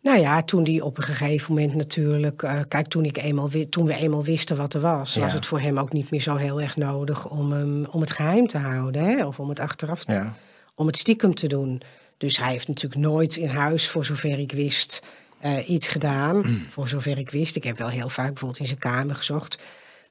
[0.00, 2.42] Nou ja, toen die op een gegeven moment natuurlijk...
[2.42, 5.14] eh, kijk, toen, ik eenmaal, toen we eenmaal wisten wat er was...
[5.14, 5.20] Ja.
[5.20, 8.10] was het voor hem ook niet meer zo heel erg nodig om, hem, om het
[8.10, 9.04] geheim te houden.
[9.04, 9.26] Hè?
[9.26, 10.34] Of om het achteraf Ja.
[10.78, 11.82] Om het stiekem te doen.
[12.18, 15.02] Dus hij heeft natuurlijk nooit in huis, voor zover ik wist,
[15.40, 16.64] eh, iets gedaan.
[16.68, 17.56] Voor zover ik wist.
[17.56, 19.58] Ik heb wel heel vaak bijvoorbeeld in zijn kamer gezocht.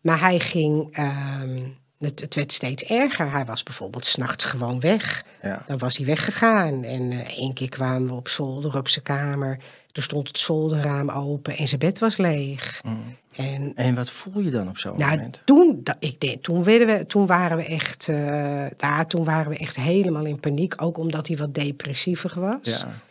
[0.01, 0.95] Maar hij ging.
[0.95, 1.59] ehm,
[1.97, 3.31] het, het werd steeds erger.
[3.31, 5.23] Hij was bijvoorbeeld s'nachts gewoon weg.
[5.41, 5.63] Ja.
[5.67, 6.83] Dan was hij weggegaan.
[6.83, 9.57] En eh één keer kwamen we op zolder op zijn kamer.
[9.97, 12.81] Toen stond het zolderraam open en zijn bed was leeg.
[13.35, 15.41] En En wat voel je dan op zo'n nou, moment?
[15.45, 18.09] toen, ik denk, toen, werden we, toen waren we echt,
[18.77, 20.81] ja, toen waren we echt helemaal in paniek.
[20.81, 22.79] Ook omdat hij wat depressiever was.
[22.79, 23.01] Ja.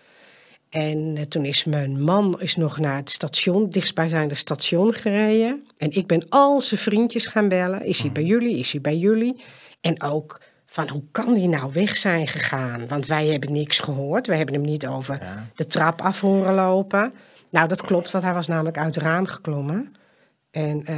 [0.69, 5.67] En eh, toen is mijn man is nog naar het station, dichtstbijzijnde station gereden.
[5.77, 7.85] En ik ben al zijn vriendjes gaan bellen.
[7.85, 8.59] Is hij bij jullie?
[8.59, 9.37] Is hij bij jullie?
[9.81, 10.41] En ook
[10.77, 12.89] van hoe kan die nou weg zijn gegaan?
[12.89, 14.27] Want wij hebben niks gehoord.
[14.27, 15.45] We hebben hem niet over Ja.
[15.55, 17.13] de trap af horen lopen.
[17.51, 19.95] Nou, dat klopt, want hij was namelijk uit het raam geklommen.
[20.51, 20.97] En eh,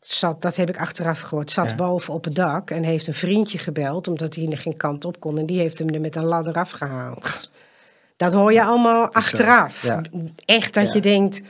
[0.00, 1.76] zat, dat heb ik achteraf gehoord, zat Ja.
[1.76, 5.20] boven op het dak en heeft een vriendje gebeld omdat hij er geen kant op
[5.20, 5.38] kon.
[5.38, 7.50] En die heeft hem er met een ladder afgehaald.
[8.16, 9.82] Dat hoor je allemaal achteraf.
[9.82, 10.02] ja.
[10.44, 11.40] Echt dat je denkt,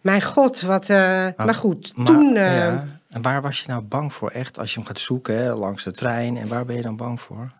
[0.00, 0.90] mijn god, wat...
[0.90, 2.36] eh, maar, goed, Maar, toen...
[2.36, 2.78] eh.
[3.10, 5.84] En waar was je nou bang voor echt als je hem gaat zoeken hè, langs
[5.84, 6.36] de trein?
[6.36, 7.52] En waar ben je dan bang voor?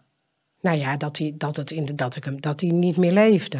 [0.60, 3.12] Nou ja, dat hij, dat het in de, dat ik hem, dat hij niet meer
[3.12, 3.58] leefde.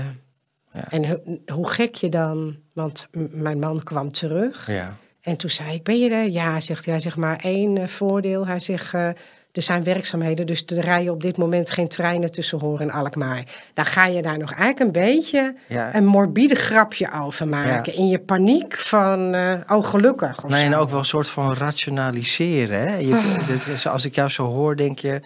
[0.73, 0.91] Ja.
[0.91, 2.57] En ho- hoe gek je dan...
[2.73, 4.67] Want mijn man kwam terug.
[4.67, 4.97] Ja.
[5.21, 6.29] En toen zei ik, ben je er?
[6.29, 6.99] Ja, zegt hij.
[6.99, 8.47] Zegt maar één eh, voordeel.
[8.47, 9.09] Hij zegt, eh,
[9.53, 13.45] er zijn werkzaamheden, dus er rijden op dit moment geen treinen tussen Horen en Alkmaar.
[13.75, 15.95] Dan ga je daar nog eigenlijk een beetje Ja.
[15.95, 17.93] een morbide grapje over maken.
[17.93, 17.99] Ja.
[17.99, 20.45] In je paniek van, eh, oh gelukkig.
[20.47, 22.81] Nee, en ook wel een soort van rationaliseren.
[22.89, 22.97] Hè?
[22.97, 23.47] Je, Ah.
[23.49, 25.21] dit is- als ik jou zo hoor, denk je...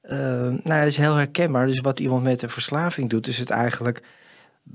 [0.00, 1.66] eh, nou, dat is heel herkenbaar.
[1.66, 4.00] Dus wat iemand met een verslaving doet, is het eigenlijk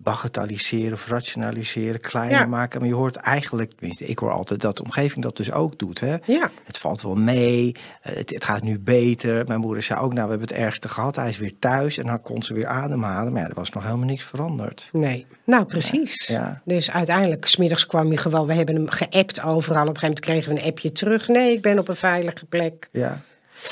[0.03, 2.45] bagatelliseren of rationaliseren, kleiner Ja.
[2.45, 2.79] maken.
[2.79, 5.99] Maar je hoort eigenlijk, ik hoor altijd dat de omgeving dat dus ook doet.
[5.99, 6.15] Hè?
[6.25, 6.51] Ja.
[6.63, 9.45] Het valt wel mee, eh, het, het gaat nu beter.
[9.47, 11.15] Mijn moeder zei ook, nou, we hebben het ergste gehad.
[11.15, 13.31] Hij is weer thuis en dan kon ze weer ademhalen.
[13.33, 14.89] Maar ja, er was nog helemaal niks veranderd.
[14.91, 16.27] Nee, nou precies.
[16.27, 16.61] Ja.
[16.65, 19.87] Dus uiteindelijk, smiddags kwam hij gewoon, we hebben hem geappt overal.
[19.87, 21.27] Op een gegeven moment kregen we een appje terug.
[21.27, 22.89] Nee, ik ben op een veilige plek.
[22.91, 23.21] Ja.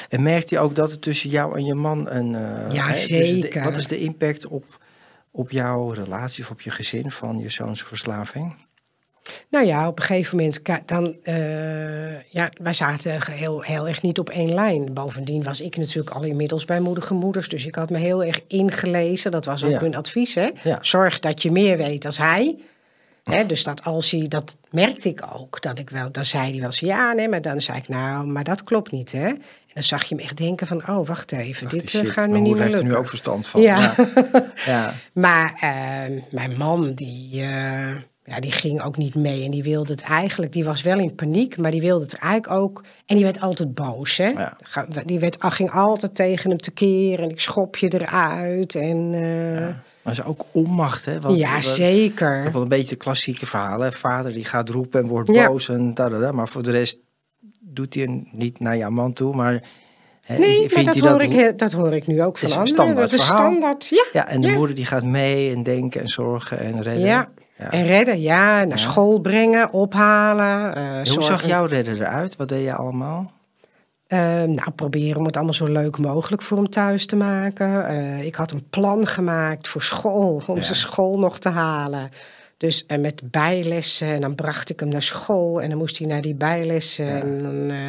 [0.09, 2.35] En merkt je ook dat het tussen jou en je man een.
[2.35, 3.63] eh, Ja, hè, dus de- zeker.
[3.63, 4.81] wat is de impact op,
[5.35, 8.55] op jouw relatie of op je gezin van je zoons verslaving?
[9.49, 14.19] Nou ja, op een gegeven moment, dan, eh, ja, wij zaten heel, heel erg niet
[14.19, 14.93] op één lijn.
[14.93, 18.39] Bovendien was ik natuurlijk al inmiddels bij moedige moeders, dus ik had me heel erg
[18.47, 19.31] ingelezen.
[19.31, 19.79] Dat was ook Ja.
[19.79, 20.49] hun advies, hè?
[20.63, 20.77] Ja.
[20.81, 22.57] Zorg dat je meer weet als hij.
[23.23, 26.55] Hè, dus dat als hij, dat merkte ik ook, dat ik wel, dan zei hij
[26.57, 29.31] wel eens ja, nee, maar dan zei ik nou, maar dat klopt niet, hè?
[29.73, 32.25] En dan zag je hem echt denken van, oh, wacht even, dit eh, shit, gaat
[32.25, 32.97] me mijn niet moeder meer heeft er nu lukken.
[32.99, 33.61] ook verstand van.
[33.61, 33.93] Ja.
[33.97, 34.53] Ja.
[34.65, 34.93] ja.
[35.13, 39.43] Maar eh, mijn man, die, eh, ja, die ging ook niet mee.
[39.45, 42.53] En die wilde het eigenlijk, die was wel in paniek, maar die wilde het eigenlijk
[42.53, 42.83] ook.
[43.05, 44.27] En die werd altijd boos, hè?
[44.27, 44.57] Ja.
[45.05, 48.75] Die werd, ging altijd tegen hem tekeer en ik schop je eruit.
[48.75, 51.19] En, ja, Maar is ook onmacht, hè?
[51.21, 52.43] Want, Ik zeker.
[52.43, 53.93] heb wel een beetje de klassieke verhalen.
[53.93, 55.47] Vader die gaat roepen en wordt Ja.
[55.47, 56.31] boos en da, da, da.
[56.31, 56.97] Maar voor de rest
[57.73, 59.35] doet hij niet naar jouw man toe.
[59.35, 59.63] Maar
[60.21, 62.67] hè, Nee, vindt maar dat, hoor ik, heel- dat hoor ik nu ook van anderen.
[62.67, 64.05] standaard dat is standaard, ja.
[64.11, 64.53] Ja, en de ja.
[64.53, 67.05] moeder die gaat mee en denken en zorgen en redden.
[67.05, 67.29] Ja.
[67.57, 67.71] Ja.
[67.71, 68.63] En redden, ja.
[68.63, 70.75] Naar school brengen, ophalen.
[70.75, 72.35] eh, Hoe zorgen- zag jouw redder eruit?
[72.35, 73.31] Wat deed je allemaal?
[74.07, 77.87] Eh, nou, proberen om het allemaal zo leuk mogelijk voor hem thuis te maken.
[77.87, 82.09] Eh, ik had een plan gemaakt voor school, om zijn school nog te halen.
[82.63, 86.07] Dus en met bijlessen, en dan bracht ik hem naar school en dan moest hij
[86.07, 87.21] naar die bijlessen.
[87.21, 87.87] En, dan, eh,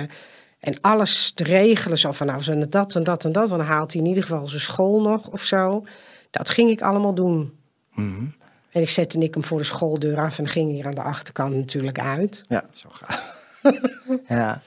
[0.59, 3.71] en alles te regelen, zo van nou, we dat en dat en dat, want dan
[3.71, 5.85] haalt hij in ieder geval zijn school nog of zo.
[6.31, 7.59] Dat ging ik allemaal doen.
[7.95, 8.25] Mhm.
[8.71, 11.03] En ik zette ik hem voor de schooldeur af en ging hij er aan de
[11.03, 12.45] achterkant natuurlijk uit.
[12.49, 13.35] Ja, zo gaat
[14.29, 14.63] Ja,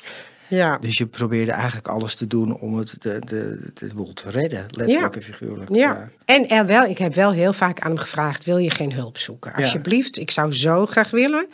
[0.50, 0.78] Ja.
[0.78, 4.66] dus je probeerde eigenlijk alles te doen om het de, de, de boel te redden.
[4.70, 5.20] Letterlijk Ja.
[5.20, 5.76] en figuurlijk.
[5.76, 8.94] Ja, en er wel, ik heb wel heel vaak aan hem gevraagd: wil je geen
[8.94, 9.52] hulp zoeken?
[9.56, 9.64] Ja.
[9.64, 11.48] Alsjeblieft, ik zou zo graag willen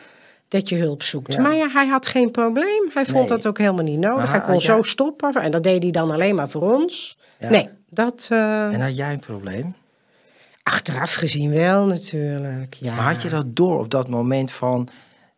[0.47, 1.33] dat je hulp zoekt.
[1.33, 1.41] Ja.
[1.41, 2.89] Maar ja, hij had geen probleem.
[2.93, 3.27] Hij vond Nee.
[3.27, 4.17] dat ook helemaal niet nodig.
[4.23, 7.17] Maar hij kon jij- zo stoppen en dat deed hij dan alleen maar voor ons.
[7.39, 7.49] Ja.
[7.49, 9.75] Nee, dat eh, En had jij een probleem?
[10.63, 12.73] achteraf gezien wel natuurlijk.
[12.73, 12.95] Ja.
[12.95, 14.87] Maar had je dat door op dat moment van...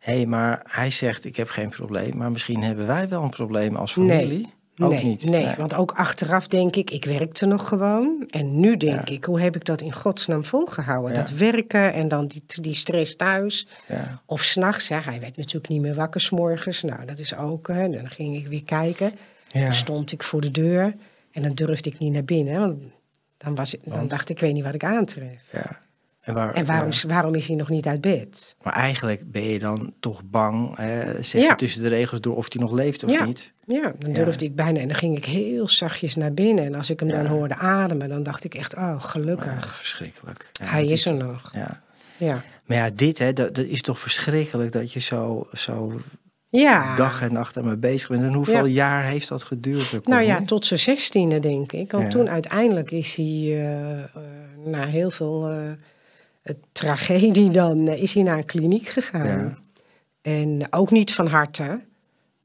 [0.06, 2.16] hé, hey, maar hij zegt ik heb geen probleem...
[2.16, 4.54] maar misschien hebben wij wel een probleem als familie?
[4.78, 5.24] Ook nee, niet?
[5.24, 8.24] Nee, want ook achteraf denk ik, ik werkte nog gewoon.
[8.30, 11.12] En nu denk ik, hoe heb ik dat in godsnaam volgehouden?
[11.12, 11.18] Ja.
[11.18, 13.66] Dat werken en dan die, die stress thuis.
[13.88, 14.22] Ja.
[14.26, 16.82] Of s'nachts, hij werd natuurlijk niet meer wakker s'morgens.
[16.82, 17.90] Nou, dat is ook, hè.
[17.90, 19.12] dan ging ik weer kijken.
[19.52, 20.94] Dan stond ik voor de deur
[21.32, 22.60] en dan durfde ik niet naar binnen.
[22.60, 22.82] Want
[23.36, 24.10] dan, was, dan Want?
[24.10, 25.40] dacht ik, ik weet niet wat ik aantref.
[25.52, 25.84] ja.
[26.26, 27.08] En, waar, En waarom, ja.
[27.08, 28.56] waarom is hij nog niet uit bed?
[28.62, 30.76] Maar eigenlijk ben je dan toch bang...
[30.76, 31.54] Hè, zeg Ja.
[31.54, 33.24] tussen de regels door of hij nog leeft of ja.
[33.24, 33.52] niet?
[33.66, 34.80] Ja, dan durfde ik bijna.
[34.80, 36.64] En dan ging ik heel zachtjes naar binnen.
[36.64, 39.60] En als ik hem dan hoorde ademen, dan dacht ik echt, oh, gelukkig.
[39.64, 40.50] Ja, verschrikkelijk.
[40.62, 41.50] Hij is er nog.
[41.54, 41.80] Ja.
[42.16, 42.42] Ja.
[42.64, 46.00] Maar ja, dit, hè, dat, dat is toch verschrikkelijk dat je zo, zo
[46.48, 46.96] Ja.
[46.96, 48.22] dag en nacht ermee bezig bent.
[48.22, 48.72] En hoeveel Ja.
[48.84, 50.06] jaar heeft dat geduurd?
[50.06, 51.92] Nou ja, tot zijn zestiende denk ik.
[51.92, 54.20] Want toen uiteindelijk is hij eh,
[54.64, 55.56] na heel veel eh,
[56.72, 59.38] tragedie dan, eh, is hij naar een kliniek gegaan.
[59.38, 59.58] Ja.
[60.22, 61.80] En ook niet van harte.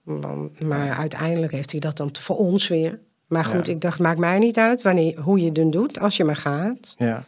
[0.03, 2.99] Want, maar uiteindelijk heeft hij dat dan voor ons weer.
[3.27, 3.73] Maar goed, Ja.
[3.73, 6.95] ik dacht, maakt mij niet uit wanneer, hoe je het doet, als je maar gaat.
[6.97, 7.23] Ja.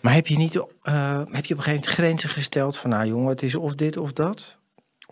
[0.00, 2.90] Maar heb je niet eh, heb je op een gegeven moment grenzen gesteld van...
[2.90, 4.58] nou jongen, het is of dit of dat?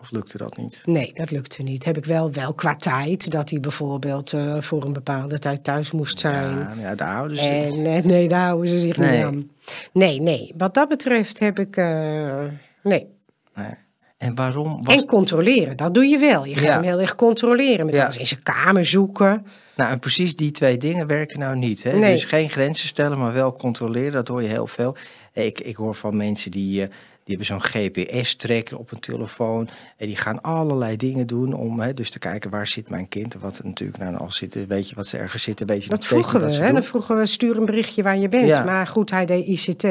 [0.01, 0.81] Of lukte dat niet?
[0.85, 1.85] Nee, dat lukte niet.
[1.85, 5.91] Heb ik wel, wel qua tijd, dat hij bijvoorbeeld eh, voor een bepaalde tijd thuis
[5.91, 6.57] moest zijn.
[6.57, 9.15] Ja, ja daar houden ze En eh, nee, daar houden ze zich Nee.
[9.17, 9.49] niet aan.
[9.93, 10.53] Nee, nee.
[10.57, 11.77] Wat dat betreft heb ik.
[11.77, 12.43] eh,
[12.83, 13.07] nee.
[13.55, 13.71] Nee.
[14.17, 14.95] En waarom was...
[14.95, 16.45] En controleren, dat doe je wel.
[16.45, 16.73] Je gaat Ja.
[16.73, 17.85] hem heel erg controleren.
[17.85, 18.03] Met Ja.
[18.03, 19.45] alles in zijn kamer zoeken.
[19.75, 21.83] Nou, en precies die twee dingen werken nou niet.
[21.83, 21.97] Hè?
[21.97, 22.11] Nee.
[22.13, 24.11] Dus geen grenzen stellen, maar wel controleren.
[24.11, 24.95] Dat hoor je heel veel.
[25.33, 26.87] Ik, ik hoor van mensen die,
[27.23, 29.69] die hebben zo'n GPS-tracker op een telefoon.
[29.97, 33.33] En die gaan allerlei dingen doen om hè, dus te kijken waar zit mijn kind.
[33.33, 36.45] Wat natuurlijk nou al zitten, weet je wat ze ergens zitten, weet je Dat vroegen
[36.45, 36.53] we.
[36.53, 36.73] Hè?
[36.73, 38.45] Dan vroegen we, stuur een berichtje waar je bent.
[38.45, 38.63] Ja.
[38.63, 39.83] Maar goed, hij deed ICT.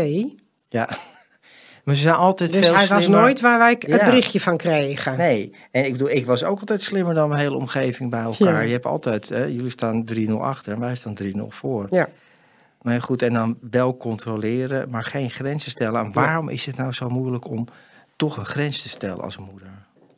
[0.68, 0.88] Ja,
[1.84, 4.04] maar ze zijn altijd Dus veel hij was nooit waar wij het Ja.
[4.04, 5.16] berichtje van kregen.
[5.16, 8.52] Nee, en ik bedoel, ik was ook altijd slimmer dan mijn hele omgeving bij elkaar.
[8.52, 8.60] Ja.
[8.60, 11.86] Je hebt altijd, hè, jullie staan 3-0 achter en wij staan 3-0 voor.
[11.90, 12.08] Ja.
[12.82, 16.00] Maar goed, en dan wel controleren, maar geen grenzen stellen.
[16.04, 17.66] En waarom is het nou zo moeilijk om
[18.16, 19.68] toch een grens te stellen als moeder?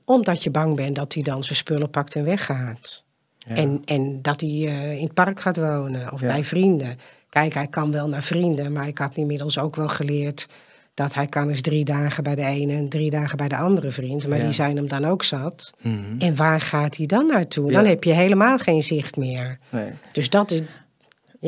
[0.05, 3.05] Omdat je bang bent dat hij dan zijn spullen pakt en weggaat.
[3.39, 3.55] Ja.
[3.55, 6.27] En, en dat hij eh, in het park gaat wonen of Ja.
[6.27, 6.97] bij vrienden.
[7.29, 10.49] Kijk, hij kan wel naar vrienden, maar ik had inmiddels ook wel geleerd
[10.95, 13.91] dat hij kan eens drie dagen bij de ene en drie dagen bij de andere
[13.91, 14.27] vriend.
[14.29, 14.45] Maar Ja.
[14.45, 15.73] die zijn hem dan ook zat.
[15.81, 15.99] Mhm.
[16.19, 17.73] En waar gaat hij dan naartoe?
[17.73, 19.59] Dan heb je helemaal geen zicht meer.
[19.69, 19.91] Nee.
[20.13, 20.61] Dus dat is.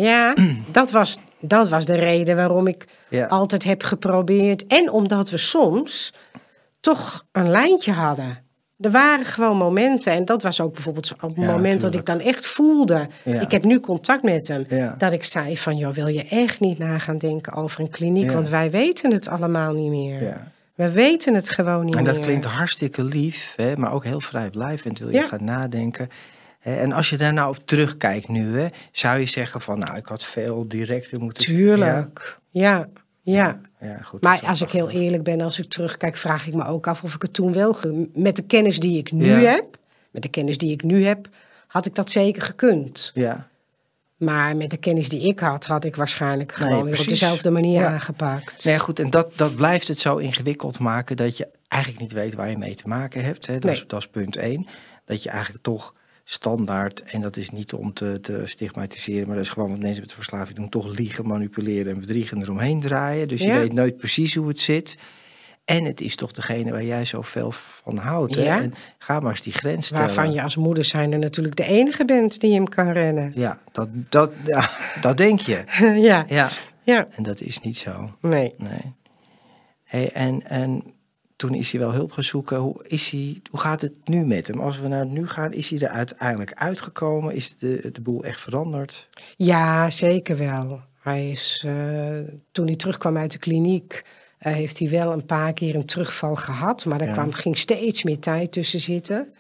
[0.03, 0.35] Ja,
[0.73, 3.27] dat was, dat was de reden waarom ik Ja.
[3.27, 4.67] altijd heb geprobeerd.
[4.67, 6.13] En omdat we soms
[6.81, 8.43] toch een lijntje hadden.
[8.81, 12.05] Er waren gewoon momenten, en dat was ook bijvoorbeeld op het Ja, moment dat ik
[12.07, 13.41] dan echt voelde, Ja.
[13.41, 14.95] ik heb nu contact met hem, Ja.
[14.99, 18.31] dat ik zei van, joh, wil je echt niet na gaan denken over een kliniek,
[18.31, 20.53] want wij weten het allemaal niet meer.
[20.75, 22.25] We weten het gewoon niet En dat meer.
[22.25, 24.99] klinkt hartstikke lief, hè, maar ook heel vrijblijvend.
[24.99, 26.09] Wil je gaan nadenken.
[26.65, 29.79] En als je daar nou op terugkijkt nu, hè, zou je zeggen van...
[29.79, 31.45] nou, ik had veel directer moeten...
[31.45, 32.39] Tuurlijk.
[32.51, 32.89] Ja,
[33.23, 33.33] ja.
[33.35, 36.55] Ja, ja, goed, Maar is als ik heel eerlijk ben, als ik terugkijk, vraag ik
[36.55, 37.77] me ook af of ik het toen wel...
[38.15, 39.51] Met de kennis die ik nu Ja.
[39.51, 39.77] heb,
[40.11, 41.29] met de kennis die ik nu heb,
[41.67, 43.11] had ik dat zeker gekund.
[43.15, 43.49] Ja,
[44.17, 47.51] Maar met de kennis die ik had, had ik waarschijnlijk Nee, gewoon weer op dezelfde
[47.51, 47.87] manier Ja.
[47.93, 48.65] aangepakt.
[48.65, 48.99] nee, goed.
[48.99, 51.17] En dat, dat blijft het zo ingewikkeld maken...
[51.17, 53.47] dat je eigenlijk niet weet waar je mee te maken hebt.
[53.47, 53.59] Hè.
[53.59, 53.87] Dat, is, Nee.
[53.89, 54.67] dat is punt één.
[55.05, 55.95] Dat je eigenlijk toch
[56.25, 57.03] standaard...
[57.03, 59.27] en dat is niet om te, te stigmatiseren...
[59.27, 60.69] maar dat is gewoon wat mensen met de verslaving doen...
[60.69, 63.29] toch liegen, manipuleren en bedriegen eromheen draaien.
[63.29, 63.59] Dus je Ja.
[63.59, 64.97] weet nooit precies hoe het zit...
[65.65, 68.35] En het is toch degene waar jij zoveel van houdt.
[68.35, 68.45] Hè?
[68.45, 70.05] En ga maar eens die grens stellen.
[70.05, 73.33] Waarvan je als moeder zijnde natuurlijk de enige bent die hem kan rennen.
[73.35, 74.71] Ja, dat, dat, ja,
[75.01, 75.65] dat denk je.
[76.09, 76.25] ja.
[76.29, 76.51] Ja,
[76.83, 78.11] ja, en dat is niet zo.
[78.21, 78.55] nee.
[78.59, 78.95] Nee.
[79.85, 80.94] Hey, en, en
[81.47, 82.57] toen is hij wel hulp gaan zoeken.
[82.59, 84.61] Hoe, is hij, hoe gaat het nu met hem?
[84.61, 87.35] Als we naar nu gaan, is hij er uiteindelijk uitgekomen?
[87.35, 89.09] Is de, de boel echt veranderd?
[89.37, 90.81] Ja, zeker wel.
[91.03, 91.75] Hij is, eh,
[92.53, 94.05] toen hij terugkwam uit de kliniek,
[94.39, 96.85] eh, heeft hij wel een paar keer een terugval gehad.
[96.85, 97.13] Maar er Ja.
[97.13, 99.33] kwam, ging steeds meer tijd tussen zitten.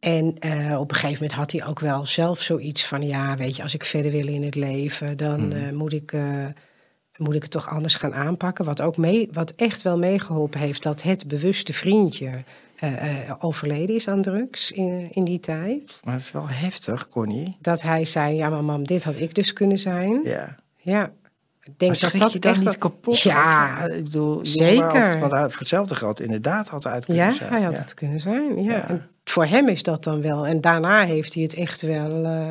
[0.00, 3.56] En eh, op een gegeven moment had hij ook wel zelf zoiets van: ja, weet
[3.56, 6.12] je, als ik verder wil in het leven, dan eh, moet, ik,
[7.18, 8.64] moet ik het toch anders gaan aanpakken.
[8.64, 12.30] Wat, ook mee, wat echt wel meegeholpen heeft, dat het bewuste vriendje
[12.76, 12.92] eh,
[13.28, 16.00] eh, overleden is aan drugs in, in die tijd.
[16.04, 17.56] Maar het is wel heftig, Connie.
[17.60, 20.20] Dat hij zei: ja, maar mam, dit had ik dus kunnen zijn.
[20.24, 20.56] Ja.
[20.76, 21.12] Ja.
[21.62, 23.18] Ik denk dat dat je dan echt niet wel- kapot?
[23.20, 25.08] Ja, Ik bedoel, zeker.
[25.08, 27.52] had- Want hij voor hetzelfde geld inderdaad had uit kunnen ja zijn.
[27.52, 27.80] hij had ja.
[27.80, 28.62] het kunnen zijn.
[28.62, 28.72] Ja.
[28.72, 28.88] Ja.
[28.88, 30.46] En voor hem is dat dan wel.
[30.46, 32.46] En daarna heeft hij het echt wel eh,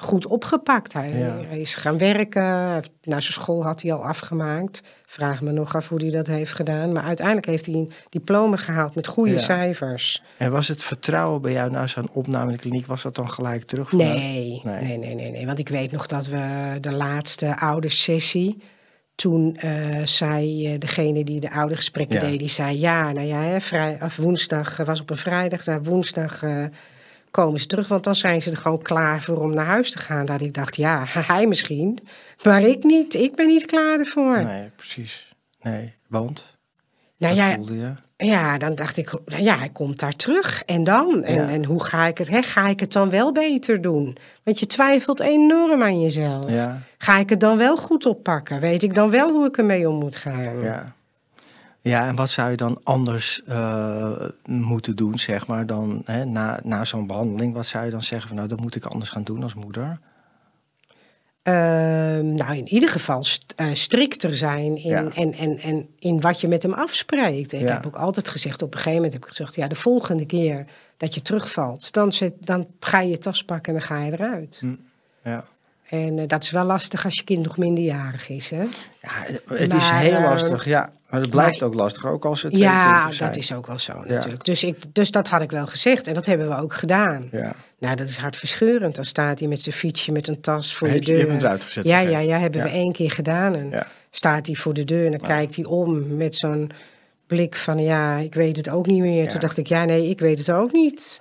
[0.00, 0.92] goed opgepakt.
[0.92, 1.36] Hij, Ja.
[1.48, 2.42] hij is gaan werken.
[2.42, 4.82] Nou, zijn school had hij al afgemaakt.
[5.06, 6.92] Vraag me nog af hoe hij dat heeft gedaan.
[6.92, 9.38] Maar uiteindelijk heeft hij een diploma gehaald met goede Ja.
[9.38, 10.22] cijfers.
[10.36, 13.28] En was het vertrouwen bij jou na zo'n opname in de kliniek, was dat dan
[13.30, 13.92] gelijk terug?
[13.92, 14.80] Nee, Nee.
[14.82, 15.46] nee, nee, nee, nee.
[15.46, 18.62] Want ik weet nog dat we de laatste oudersessie...
[19.14, 19.70] Toen eh,
[20.04, 22.20] zei eh, degene die de oudergesprekken Ja.
[22.28, 25.64] deed, die zei ja, nou ja, hè, vrij, of woensdag eh, was op een vrijdag,
[25.64, 26.42] nou, woensdag
[27.30, 29.98] komen ze terug, want dan zijn ze er gewoon klaar voor om naar huis te
[29.98, 30.26] gaan.
[30.26, 31.02] Dat ik dacht, ja,
[31.32, 31.98] hij misschien,
[32.42, 33.14] maar ik niet.
[33.14, 34.42] Ik ben niet klaar ervoor.
[34.44, 35.32] Nee, precies.
[35.62, 36.58] Nee, want?
[37.16, 37.94] nou ja, voelde je?
[38.16, 40.62] ja, dan dacht ik, ja, hij komt daar terug.
[40.66, 41.22] En dan?
[41.22, 41.48] En, Ja.
[41.48, 42.28] en hoe ga ik het?
[42.28, 42.42] Hè?
[42.42, 44.16] Ga ik het dan wel beter doen?
[44.42, 46.50] Want je twijfelt enorm aan jezelf.
[46.50, 48.60] Ja, Ga ik het dan wel goed oppakken?
[48.60, 50.60] Weet ik dan wel hoe ik ermee om moet gaan?
[50.60, 50.94] ja.
[51.82, 54.10] Ja, en wat zou je dan anders eh,
[54.44, 57.54] moeten doen, zeg maar, dan hè, na, na zo'n behandeling?
[57.54, 59.98] Wat zou je dan zeggen van, nou, dat moet ik anders gaan doen als moeder?
[61.42, 65.10] Ehm, nou, in ieder geval st- eh, strikter zijn in, Ja.
[65.14, 67.52] en, en, en in wat je met hem afspreekt.
[67.52, 67.72] Ik Ja.
[67.72, 69.54] heb ook altijd gezegd, op een gegeven moment heb ik gezegd...
[69.54, 70.64] ja, de volgende keer
[70.96, 74.62] dat je terugvalt, dan, dan ga je je tas pakken en dan ga je eruit.
[75.24, 75.44] Ja.
[75.90, 78.62] En eh, dat is wel lastig als je kind nog minderjarig is, hè?
[79.02, 79.10] Ja,
[79.46, 80.90] het is heel eh, lastig, ja.
[81.08, 83.28] Maar het blijft maar- ook lastig, ook als ze 22 Ja, zijn.
[83.32, 84.44] dat is ook wel zo natuurlijk.
[84.44, 87.28] Dus, ik, dus dat had ik wel gezegd en dat hebben we ook gedaan.
[87.32, 87.52] Ja.
[87.78, 88.96] Nou, dat is hartverscheurend.
[88.96, 91.14] Dan staat hij met zijn fietsje met een tas voor Heb de deur.
[91.14, 93.54] je hebt hem eruit gezet, Ja, ja, ja, hebben we één keer gedaan.
[93.54, 93.86] En Ja.
[94.10, 96.70] staat hij voor de deur en dan kijkt hij om met zo'n
[97.26, 97.78] blik van...
[97.82, 99.28] ja, ik weet het ook niet meer.
[99.28, 101.20] Toen dacht ik, ja, nee, ik weet het ook niet.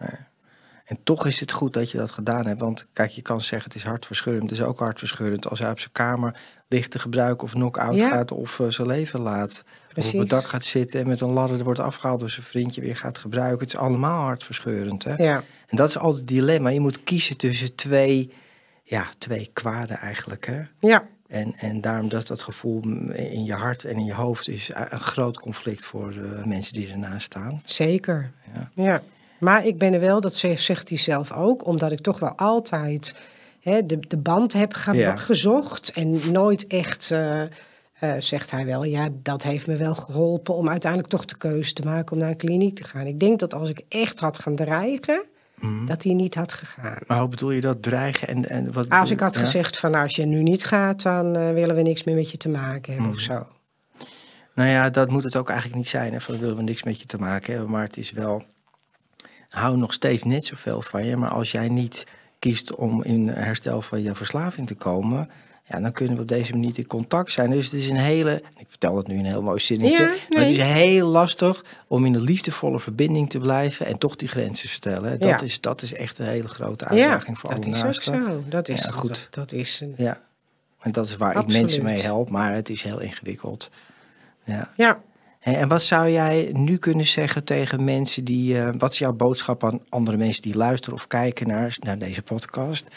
[0.90, 2.60] En toch is het goed dat je dat gedaan hebt.
[2.60, 4.50] Want kijk, je kan zeggen het is hartverscheurend.
[4.50, 7.44] Het is ook hartverscheurend als hij op zijn kamer ligt te gebruiken...
[7.44, 8.10] of knock-out Ja.
[8.10, 9.64] gaat of eh, zijn leven laat.
[9.96, 12.20] Of op het dak gaat zitten en met een ladder er wordt afgehaald...
[12.20, 13.60] door zijn vriendje weer gaat gebruiken.
[13.60, 15.16] Het is allemaal hartverscheurend, hè?
[15.16, 16.70] Ja, En dat is altijd het dilemma.
[16.70, 18.34] Je moet kiezen tussen twee,
[18.84, 20.62] ja, twee kwaden eigenlijk, hè?
[20.80, 22.82] ja, En, en daarom dat dat gevoel
[23.14, 24.48] in je hart en in je hoofd...
[24.48, 27.62] is een groot conflict voor de mensen die ernaast staan.
[27.66, 28.32] zeker.
[28.54, 28.84] Ja.
[28.84, 29.02] Ja.
[29.40, 31.66] Maar ik ben er wel, dat zegt hij zelf ook...
[31.66, 33.16] omdat ik toch wel altijd
[33.62, 35.16] hè, de, de band heb ge- Ja.
[35.16, 35.92] gezocht...
[35.92, 37.12] en nooit echt...
[37.12, 37.50] eh, eh,
[38.20, 41.82] zegt hij wel, ja, dat heeft me wel geholpen om uiteindelijk toch de keuze te
[41.84, 43.06] maken om naar een kliniek te gaan.
[43.06, 45.24] Ik denk dat als ik echt had gaan dreigen,
[45.60, 45.86] Mhm.
[45.86, 46.98] dat hij niet had gegaan.
[47.08, 48.28] Maar hoe bedoel je dat dreigen?
[48.28, 49.40] En, en wat Als ik had ja?
[49.40, 52.32] gezegd van nou, als je nu niet gaat, dan eh, willen we niks meer met
[52.32, 53.18] je te maken hebben Mhm.
[53.20, 53.48] of zo.
[54.56, 56.14] Nou ja, dat moet het ook eigenlijk niet zijn.
[56.14, 56.22] Hè?
[56.22, 57.72] Van, willen we niks met je te maken hebben.
[57.72, 58.44] Maar het is wel...
[59.50, 61.16] Hou nog steeds net zoveel van je.
[61.18, 62.06] Maar als jij niet
[62.40, 65.30] kiest om in herstel van je verslaving te komen...
[65.66, 67.50] Ja, dan kunnen we op deze manier in contact zijn.
[67.52, 68.44] Dus het is een hele...
[68.58, 70.02] Ik vertel het nu in een heel mooi zinnetje.
[70.04, 73.86] Ja, Maar het is heel lastig om in een liefdevolle verbinding te blijven...
[73.86, 75.20] en toch die grenzen te stellen.
[75.20, 75.42] Dat, Ja.
[75.42, 78.24] is, dat is echt een hele grote Ja, uitdaging voor dat alle is ook naasten.
[78.26, 78.44] zo.
[78.50, 79.08] Dat is, goed.
[79.08, 80.20] Dat, dat is een, Ja,
[80.80, 82.30] en dat is waar ik mensen mee help.
[82.30, 83.70] Maar het is heel ingewikkeld.
[84.44, 84.70] Ja.
[84.76, 85.02] ja,
[85.56, 88.56] En wat zou jij nu kunnen zeggen tegen mensen die.
[88.56, 92.22] Uh, wat is jouw boodschap aan andere mensen die luisteren of kijken naar, naar deze
[92.22, 92.96] podcast?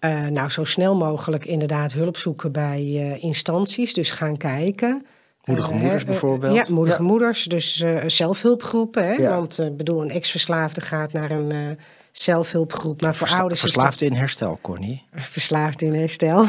[0.00, 3.94] Uh, nou, zo snel mogelijk inderdaad hulp zoeken bij uh, instanties.
[3.94, 5.06] Dus gaan kijken.
[5.44, 6.66] Moedige moeders bijvoorbeeld.
[6.66, 7.08] Ja, moedige ja.
[7.08, 7.44] moeders.
[7.44, 9.06] Dus zelfhulpgroepen.
[9.06, 9.12] Hè?
[9.12, 9.30] Ja.
[9.30, 11.78] Want ik bedoel, een ex-verslaafde gaat naar een
[12.18, 13.00] zelfhulpgroep.
[13.00, 13.60] Maar voor Versla ouders.
[13.66, 15.02] Verslaafd in herstel, Connie.
[15.14, 16.46] Verslaafd in herstel.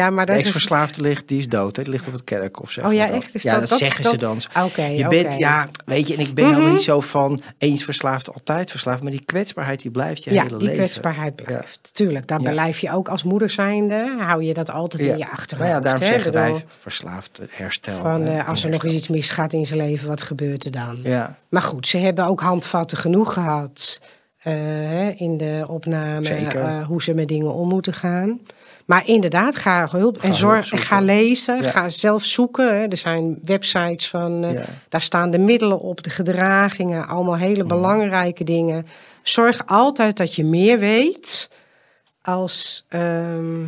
[0.00, 0.50] ja, maar dat is.
[0.50, 1.76] verslaafde ligt, die is dood.
[1.76, 1.82] Hè?
[1.82, 2.70] Die ligt op het kerkhof.
[2.70, 3.22] Zeg oh ja, dat.
[3.22, 3.34] echt?
[3.34, 4.12] Is ja, dat, dat, dat zeggen dat...
[4.12, 4.36] ze dan.
[4.36, 4.64] Oké.
[4.66, 5.22] Okay, je okay.
[5.22, 6.58] bent, ja, weet je, en ik ben mm -hmm.
[6.58, 9.02] helemaal niet zo van eens verslaafd, altijd verslaafd.
[9.02, 10.84] Maar die kwetsbaarheid, die blijft je ja, hele die leven.
[10.84, 11.80] kwetsbaarheid blijft.
[11.82, 11.90] Ja.
[11.92, 12.38] Tuurlijk, ja.
[12.38, 14.16] blijf je ook als moeder zijnde.
[14.18, 15.12] Hou je dat altijd ja.
[15.12, 15.70] in je achterhoofd.
[15.70, 16.08] Nou ja, daarom hè?
[16.08, 18.02] zeggen Bedoel, wij verslaafd, herstel.
[18.02, 20.98] Van, uh, als er nog eens iets misgaat in zijn leven, wat gebeurt er dan?
[21.02, 21.38] Ja.
[21.48, 24.00] Maar goed, ze hebben ook handvatten genoeg gehad.
[24.48, 28.40] Uh, in de opname uh, hoe ze met dingen om moeten gaan.
[28.84, 31.70] Maar inderdaad, ga hulp Ga en zorg, hulp ga lezen, Ja.
[31.70, 32.66] ga zelf zoeken.
[32.80, 32.86] Hè.
[32.86, 34.64] Er zijn websites van, uh, Ja.
[34.88, 38.86] daar staan de middelen op, de gedragingen, allemaal hele belangrijke dingen.
[39.22, 41.50] Zorg altijd dat je meer weet
[42.22, 43.64] als, ehm,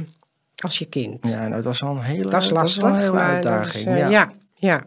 [0.56, 1.28] als je kind.
[1.28, 3.96] Ja, nou, dat is al een hele, Dat is lastig, een hele uitdaging.
[4.10, 4.82] ja, ja.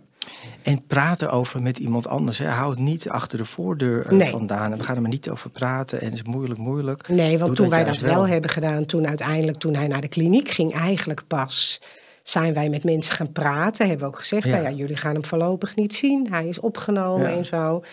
[0.64, 2.38] En praat erover met iemand anders.
[2.38, 2.48] Hè.
[2.48, 4.30] Hou het niet achter de voordeur Nee.
[4.30, 4.72] vandaan.
[4.72, 6.00] En we gaan er maar niet over praten.
[6.00, 7.08] En het is moeilijk, moeilijk.
[7.08, 8.28] Nee, want Doe toen wij dat wel.
[8.28, 11.82] hebben gedaan, toen uiteindelijk toen hij naar de kliniek ging, eigenlijk pas
[12.24, 13.88] zijn wij met mensen gaan praten.
[13.88, 14.52] Hebben we ook gezegd, Ja.
[14.52, 16.28] nou ja, jullie gaan hem voorlopig niet zien.
[16.32, 17.36] Hij is opgenomen Ja.
[17.38, 17.84] en zo.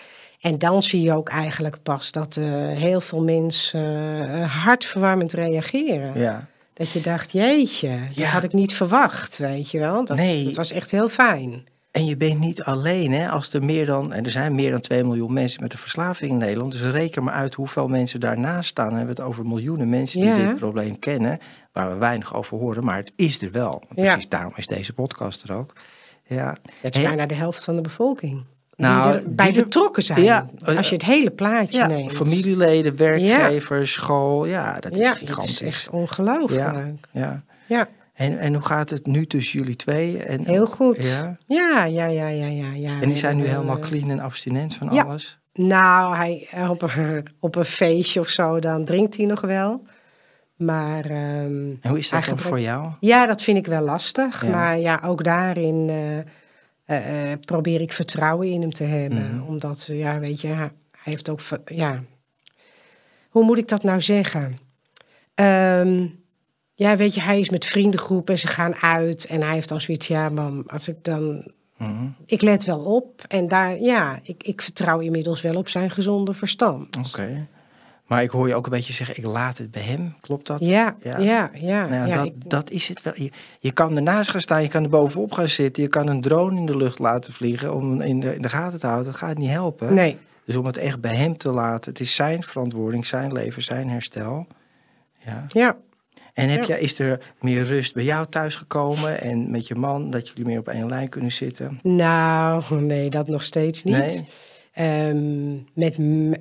[0.41, 6.19] En dan zie je ook eigenlijk pas dat eh, heel veel mensen eh, hartverwarmend reageren.
[6.21, 6.47] Ja.
[6.75, 10.05] Dat je dacht, jeetje, dat had ik niet verwacht, weet je wel.
[10.05, 10.45] Dat, Nee.
[10.45, 11.67] dat was echt heel fijn.
[11.99, 13.29] En je bent niet alleen, hè?
[13.29, 16.31] Als er meer dan, en er zijn meer dan 2 miljoen mensen met een verslaving
[16.31, 16.73] in Nederland.
[16.73, 18.89] Dus reken maar uit hoeveel mensen daarnaast staan.
[18.89, 20.37] Dan hebben we het over miljoenen mensen die Ja.
[20.37, 21.39] dit probleem kennen.
[21.73, 23.83] Waar we weinig over horen, maar het is er wel.
[23.95, 24.03] Ja.
[24.03, 25.73] Precies daarom is deze podcast er ook.
[26.27, 26.57] Ja.
[26.81, 28.45] Het is bijna de helft van de bevolking.
[28.77, 30.23] Nou, die erbij die betrokken zijn.
[30.23, 30.49] Ja.
[30.65, 32.13] Als je het hele plaatje ja, neemt.
[32.13, 34.47] familieleden, werkgevers, school.
[34.47, 35.35] Ja, dat is gigantisch.
[35.35, 37.07] het is echt ongelooflijk.
[37.13, 37.89] ja, ja.
[38.19, 40.23] En, en hoe gaat het nu tussen jullie twee?
[40.23, 41.05] En, Heel goed.
[41.05, 41.39] Ja.
[41.47, 42.73] Ja, ja, ja, ja, ja.
[42.75, 43.01] ja.
[43.01, 45.03] En die zijn nu Eh, helemaal clean en abstinent van ja.
[45.03, 45.39] alles?
[45.53, 49.83] Nou, hij, eh, op, een, op een feestje of zo, dan drinkt hij nog wel.
[50.57, 51.05] Maar...
[51.05, 52.93] ehm, En hoe is dat dan voor jou?
[53.01, 54.43] Ja, dat vind ik wel lastig.
[54.45, 54.51] Ja.
[54.51, 55.91] Maar ja, ook daarin
[56.85, 59.35] eh, probeer ik vertrouwen in hem te hebben.
[59.35, 59.47] Mhm.
[59.47, 60.71] Omdat, ja, weet je, hij
[61.03, 61.41] heeft ook...
[61.65, 62.03] Ja,
[63.29, 64.59] hoe moet ik dat nou zeggen?
[65.35, 66.07] Ehm,
[66.79, 69.27] ja, weet je, hij is met vriendengroepen en ze gaan uit.
[69.27, 71.51] En hij heeft dan zoiets, ja, mam, als ik dan...
[71.77, 72.07] Mhm.
[72.27, 73.25] Ik let wel op.
[73.29, 76.97] En daar, ja, ik, ik vertrouw inmiddels wel op zijn gezonde verstand.
[76.97, 77.47] Oké.
[78.07, 80.15] Maar ik hoor je ook een beetje zeggen, ik laat het bij hem.
[80.21, 80.65] Klopt dat?
[80.65, 81.19] Ja, ja,
[81.55, 81.87] ja.
[81.87, 83.13] Nou ja, ja, dat, ik- dat is het wel.
[83.17, 85.83] Je, je kan ernaast gaan staan, je kan er bovenop gaan zitten.
[85.83, 88.49] Je kan een drone in de lucht laten vliegen om hem in de, in de
[88.49, 89.07] gaten te houden.
[89.13, 89.95] Dat gaat niet helpen.
[89.95, 91.91] nee, Dus om het echt bij hem te laten.
[91.91, 94.47] Het is zijn verantwoording, zijn leven, zijn herstel.
[95.27, 95.47] Ja.
[95.49, 95.77] ja.
[96.39, 96.67] En heb Ja.
[96.67, 100.45] jij, is er meer rust bij jou thuis gekomen en met je man, dat jullie
[100.45, 101.79] meer op één lijn kunnen zitten?
[101.83, 103.97] Nou, nee, dat nog steeds niet.
[103.97, 104.29] Nee?
[104.79, 105.97] Ehm, met,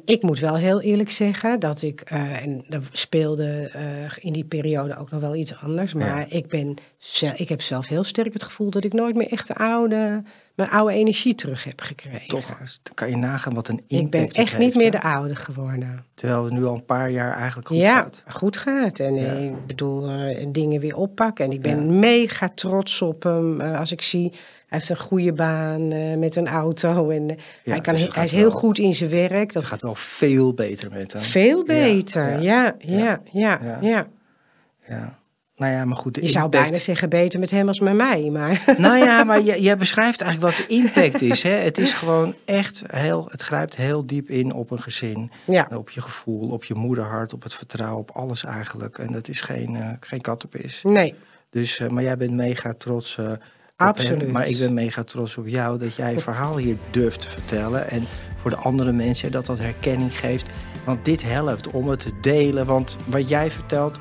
[0.06, 3.84] ik moet wel heel eerlijk zeggen dat ik, eh, en dat speelde eh,
[4.20, 6.26] in die periode ook nog wel iets anders, maar Ja.
[6.30, 6.76] ik, ben,
[7.36, 10.24] ik heb zelf heel sterk het gevoel dat ik nooit meer echt de oude,
[10.56, 12.28] mijn oude energie terug heb gekregen.
[12.28, 15.02] Toch, dan kan je nagaan wat een impact Ik ben echt heeft, niet meer de
[15.02, 16.06] oude geworden.
[16.14, 18.24] Terwijl het nu al een paar jaar eigenlijk goed ja, gaat.
[18.28, 19.00] goed gaat.
[19.00, 19.32] En Ja.
[19.32, 21.46] ik bedoel, eh, dingen weer oppakken.
[21.46, 23.62] En ik ben mega trots op hem.
[23.62, 24.34] als ik zie,
[24.68, 27.10] heeft een goede baan eh, met een auto.
[27.10, 28.52] En eh, Ja, hij, kan, dus hij is heel wel.
[28.52, 29.54] goed in zijn werk.
[29.54, 31.22] Dat Het gaat wel veel beter met hem.
[31.22, 32.42] veel beter.
[32.42, 34.08] ja, Ja, ja, ja,
[34.82, 35.16] ja.
[35.56, 36.16] Nou ja, maar goed.
[36.16, 38.30] de Je zou impact- bijna zeggen beter met hem als met mij.
[38.32, 41.44] Maar Nou ja, maar jij, beschrijft eigenlijk wat de impact is.
[41.44, 41.50] Hè?
[41.50, 45.32] Het is gewoon echt heel, het grijpt heel diep in op een gezin.
[45.46, 48.98] ja, Op je gevoel, op je moederhart, op het vertrouwen, op alles eigenlijk.
[48.98, 50.80] En dat is geen, eh geen kattenpis.
[50.84, 51.16] nee.
[51.50, 53.18] Dus, maar jij bent mega trots
[53.78, 54.32] Absoluut.
[54.32, 57.90] Maar ik ben mega trots op jou dat jij je verhaal hier durft te vertellen.
[57.90, 58.06] En
[58.36, 60.50] voor de andere mensen dat dat herkenning geeft.
[60.86, 62.66] Want dit helpt om het te delen.
[62.66, 64.00] Want wat jij vertelt,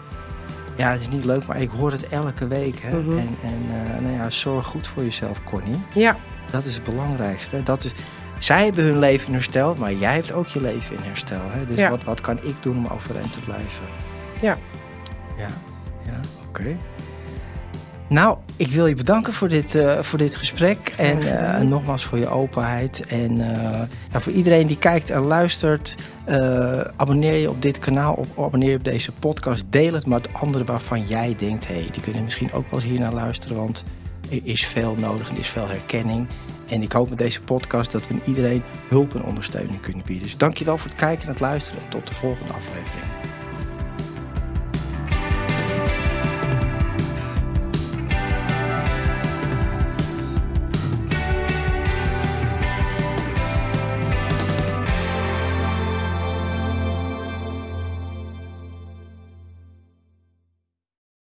[0.76, 2.78] ja, het is niet leuk, maar ik hoor het elke week.
[2.80, 2.98] Hè?
[3.00, 3.18] Mhm.
[3.18, 5.76] En, en eh, nou ja, zorg goed voor jezelf, Connie.
[5.94, 6.16] Ja,
[6.50, 7.62] Dat is het belangrijkste.
[7.62, 7.92] Dat is,
[8.38, 11.40] zij hebben hun leven in herstel, maar jij hebt ook je leven in herstel.
[11.50, 11.66] Hè?
[11.66, 11.90] Dus Ja.
[11.90, 13.84] wat, wat kan ik doen om overeind te blijven?
[14.40, 14.58] ja.
[15.36, 15.48] Ja,
[16.06, 16.76] ja oké.
[18.08, 20.94] Nou, ik wil je bedanken voor dit, eh, voor dit gesprek.
[20.96, 23.06] En eh, nogmaals voor je openheid.
[23.06, 23.70] En eh,
[24.10, 25.94] nou, voor iedereen die kijkt en luistert,
[26.96, 29.64] abonneer je op dit kanaal, op, abonneer je op deze podcast.
[29.70, 32.88] Deel het met anderen waarvan jij denkt, hé, hey, die kunnen misschien ook wel eens
[32.88, 33.56] hier naar luisteren.
[33.56, 33.84] Want
[34.30, 36.28] er is veel nodig en er is veel herkenning.
[36.68, 40.24] En ik hoop met deze podcast dat we iedereen hulp en ondersteuning kunnen bieden.
[40.24, 41.82] Dus dankjewel voor het kijken en het luisteren.
[41.82, 43.35] En tot de volgende aflevering.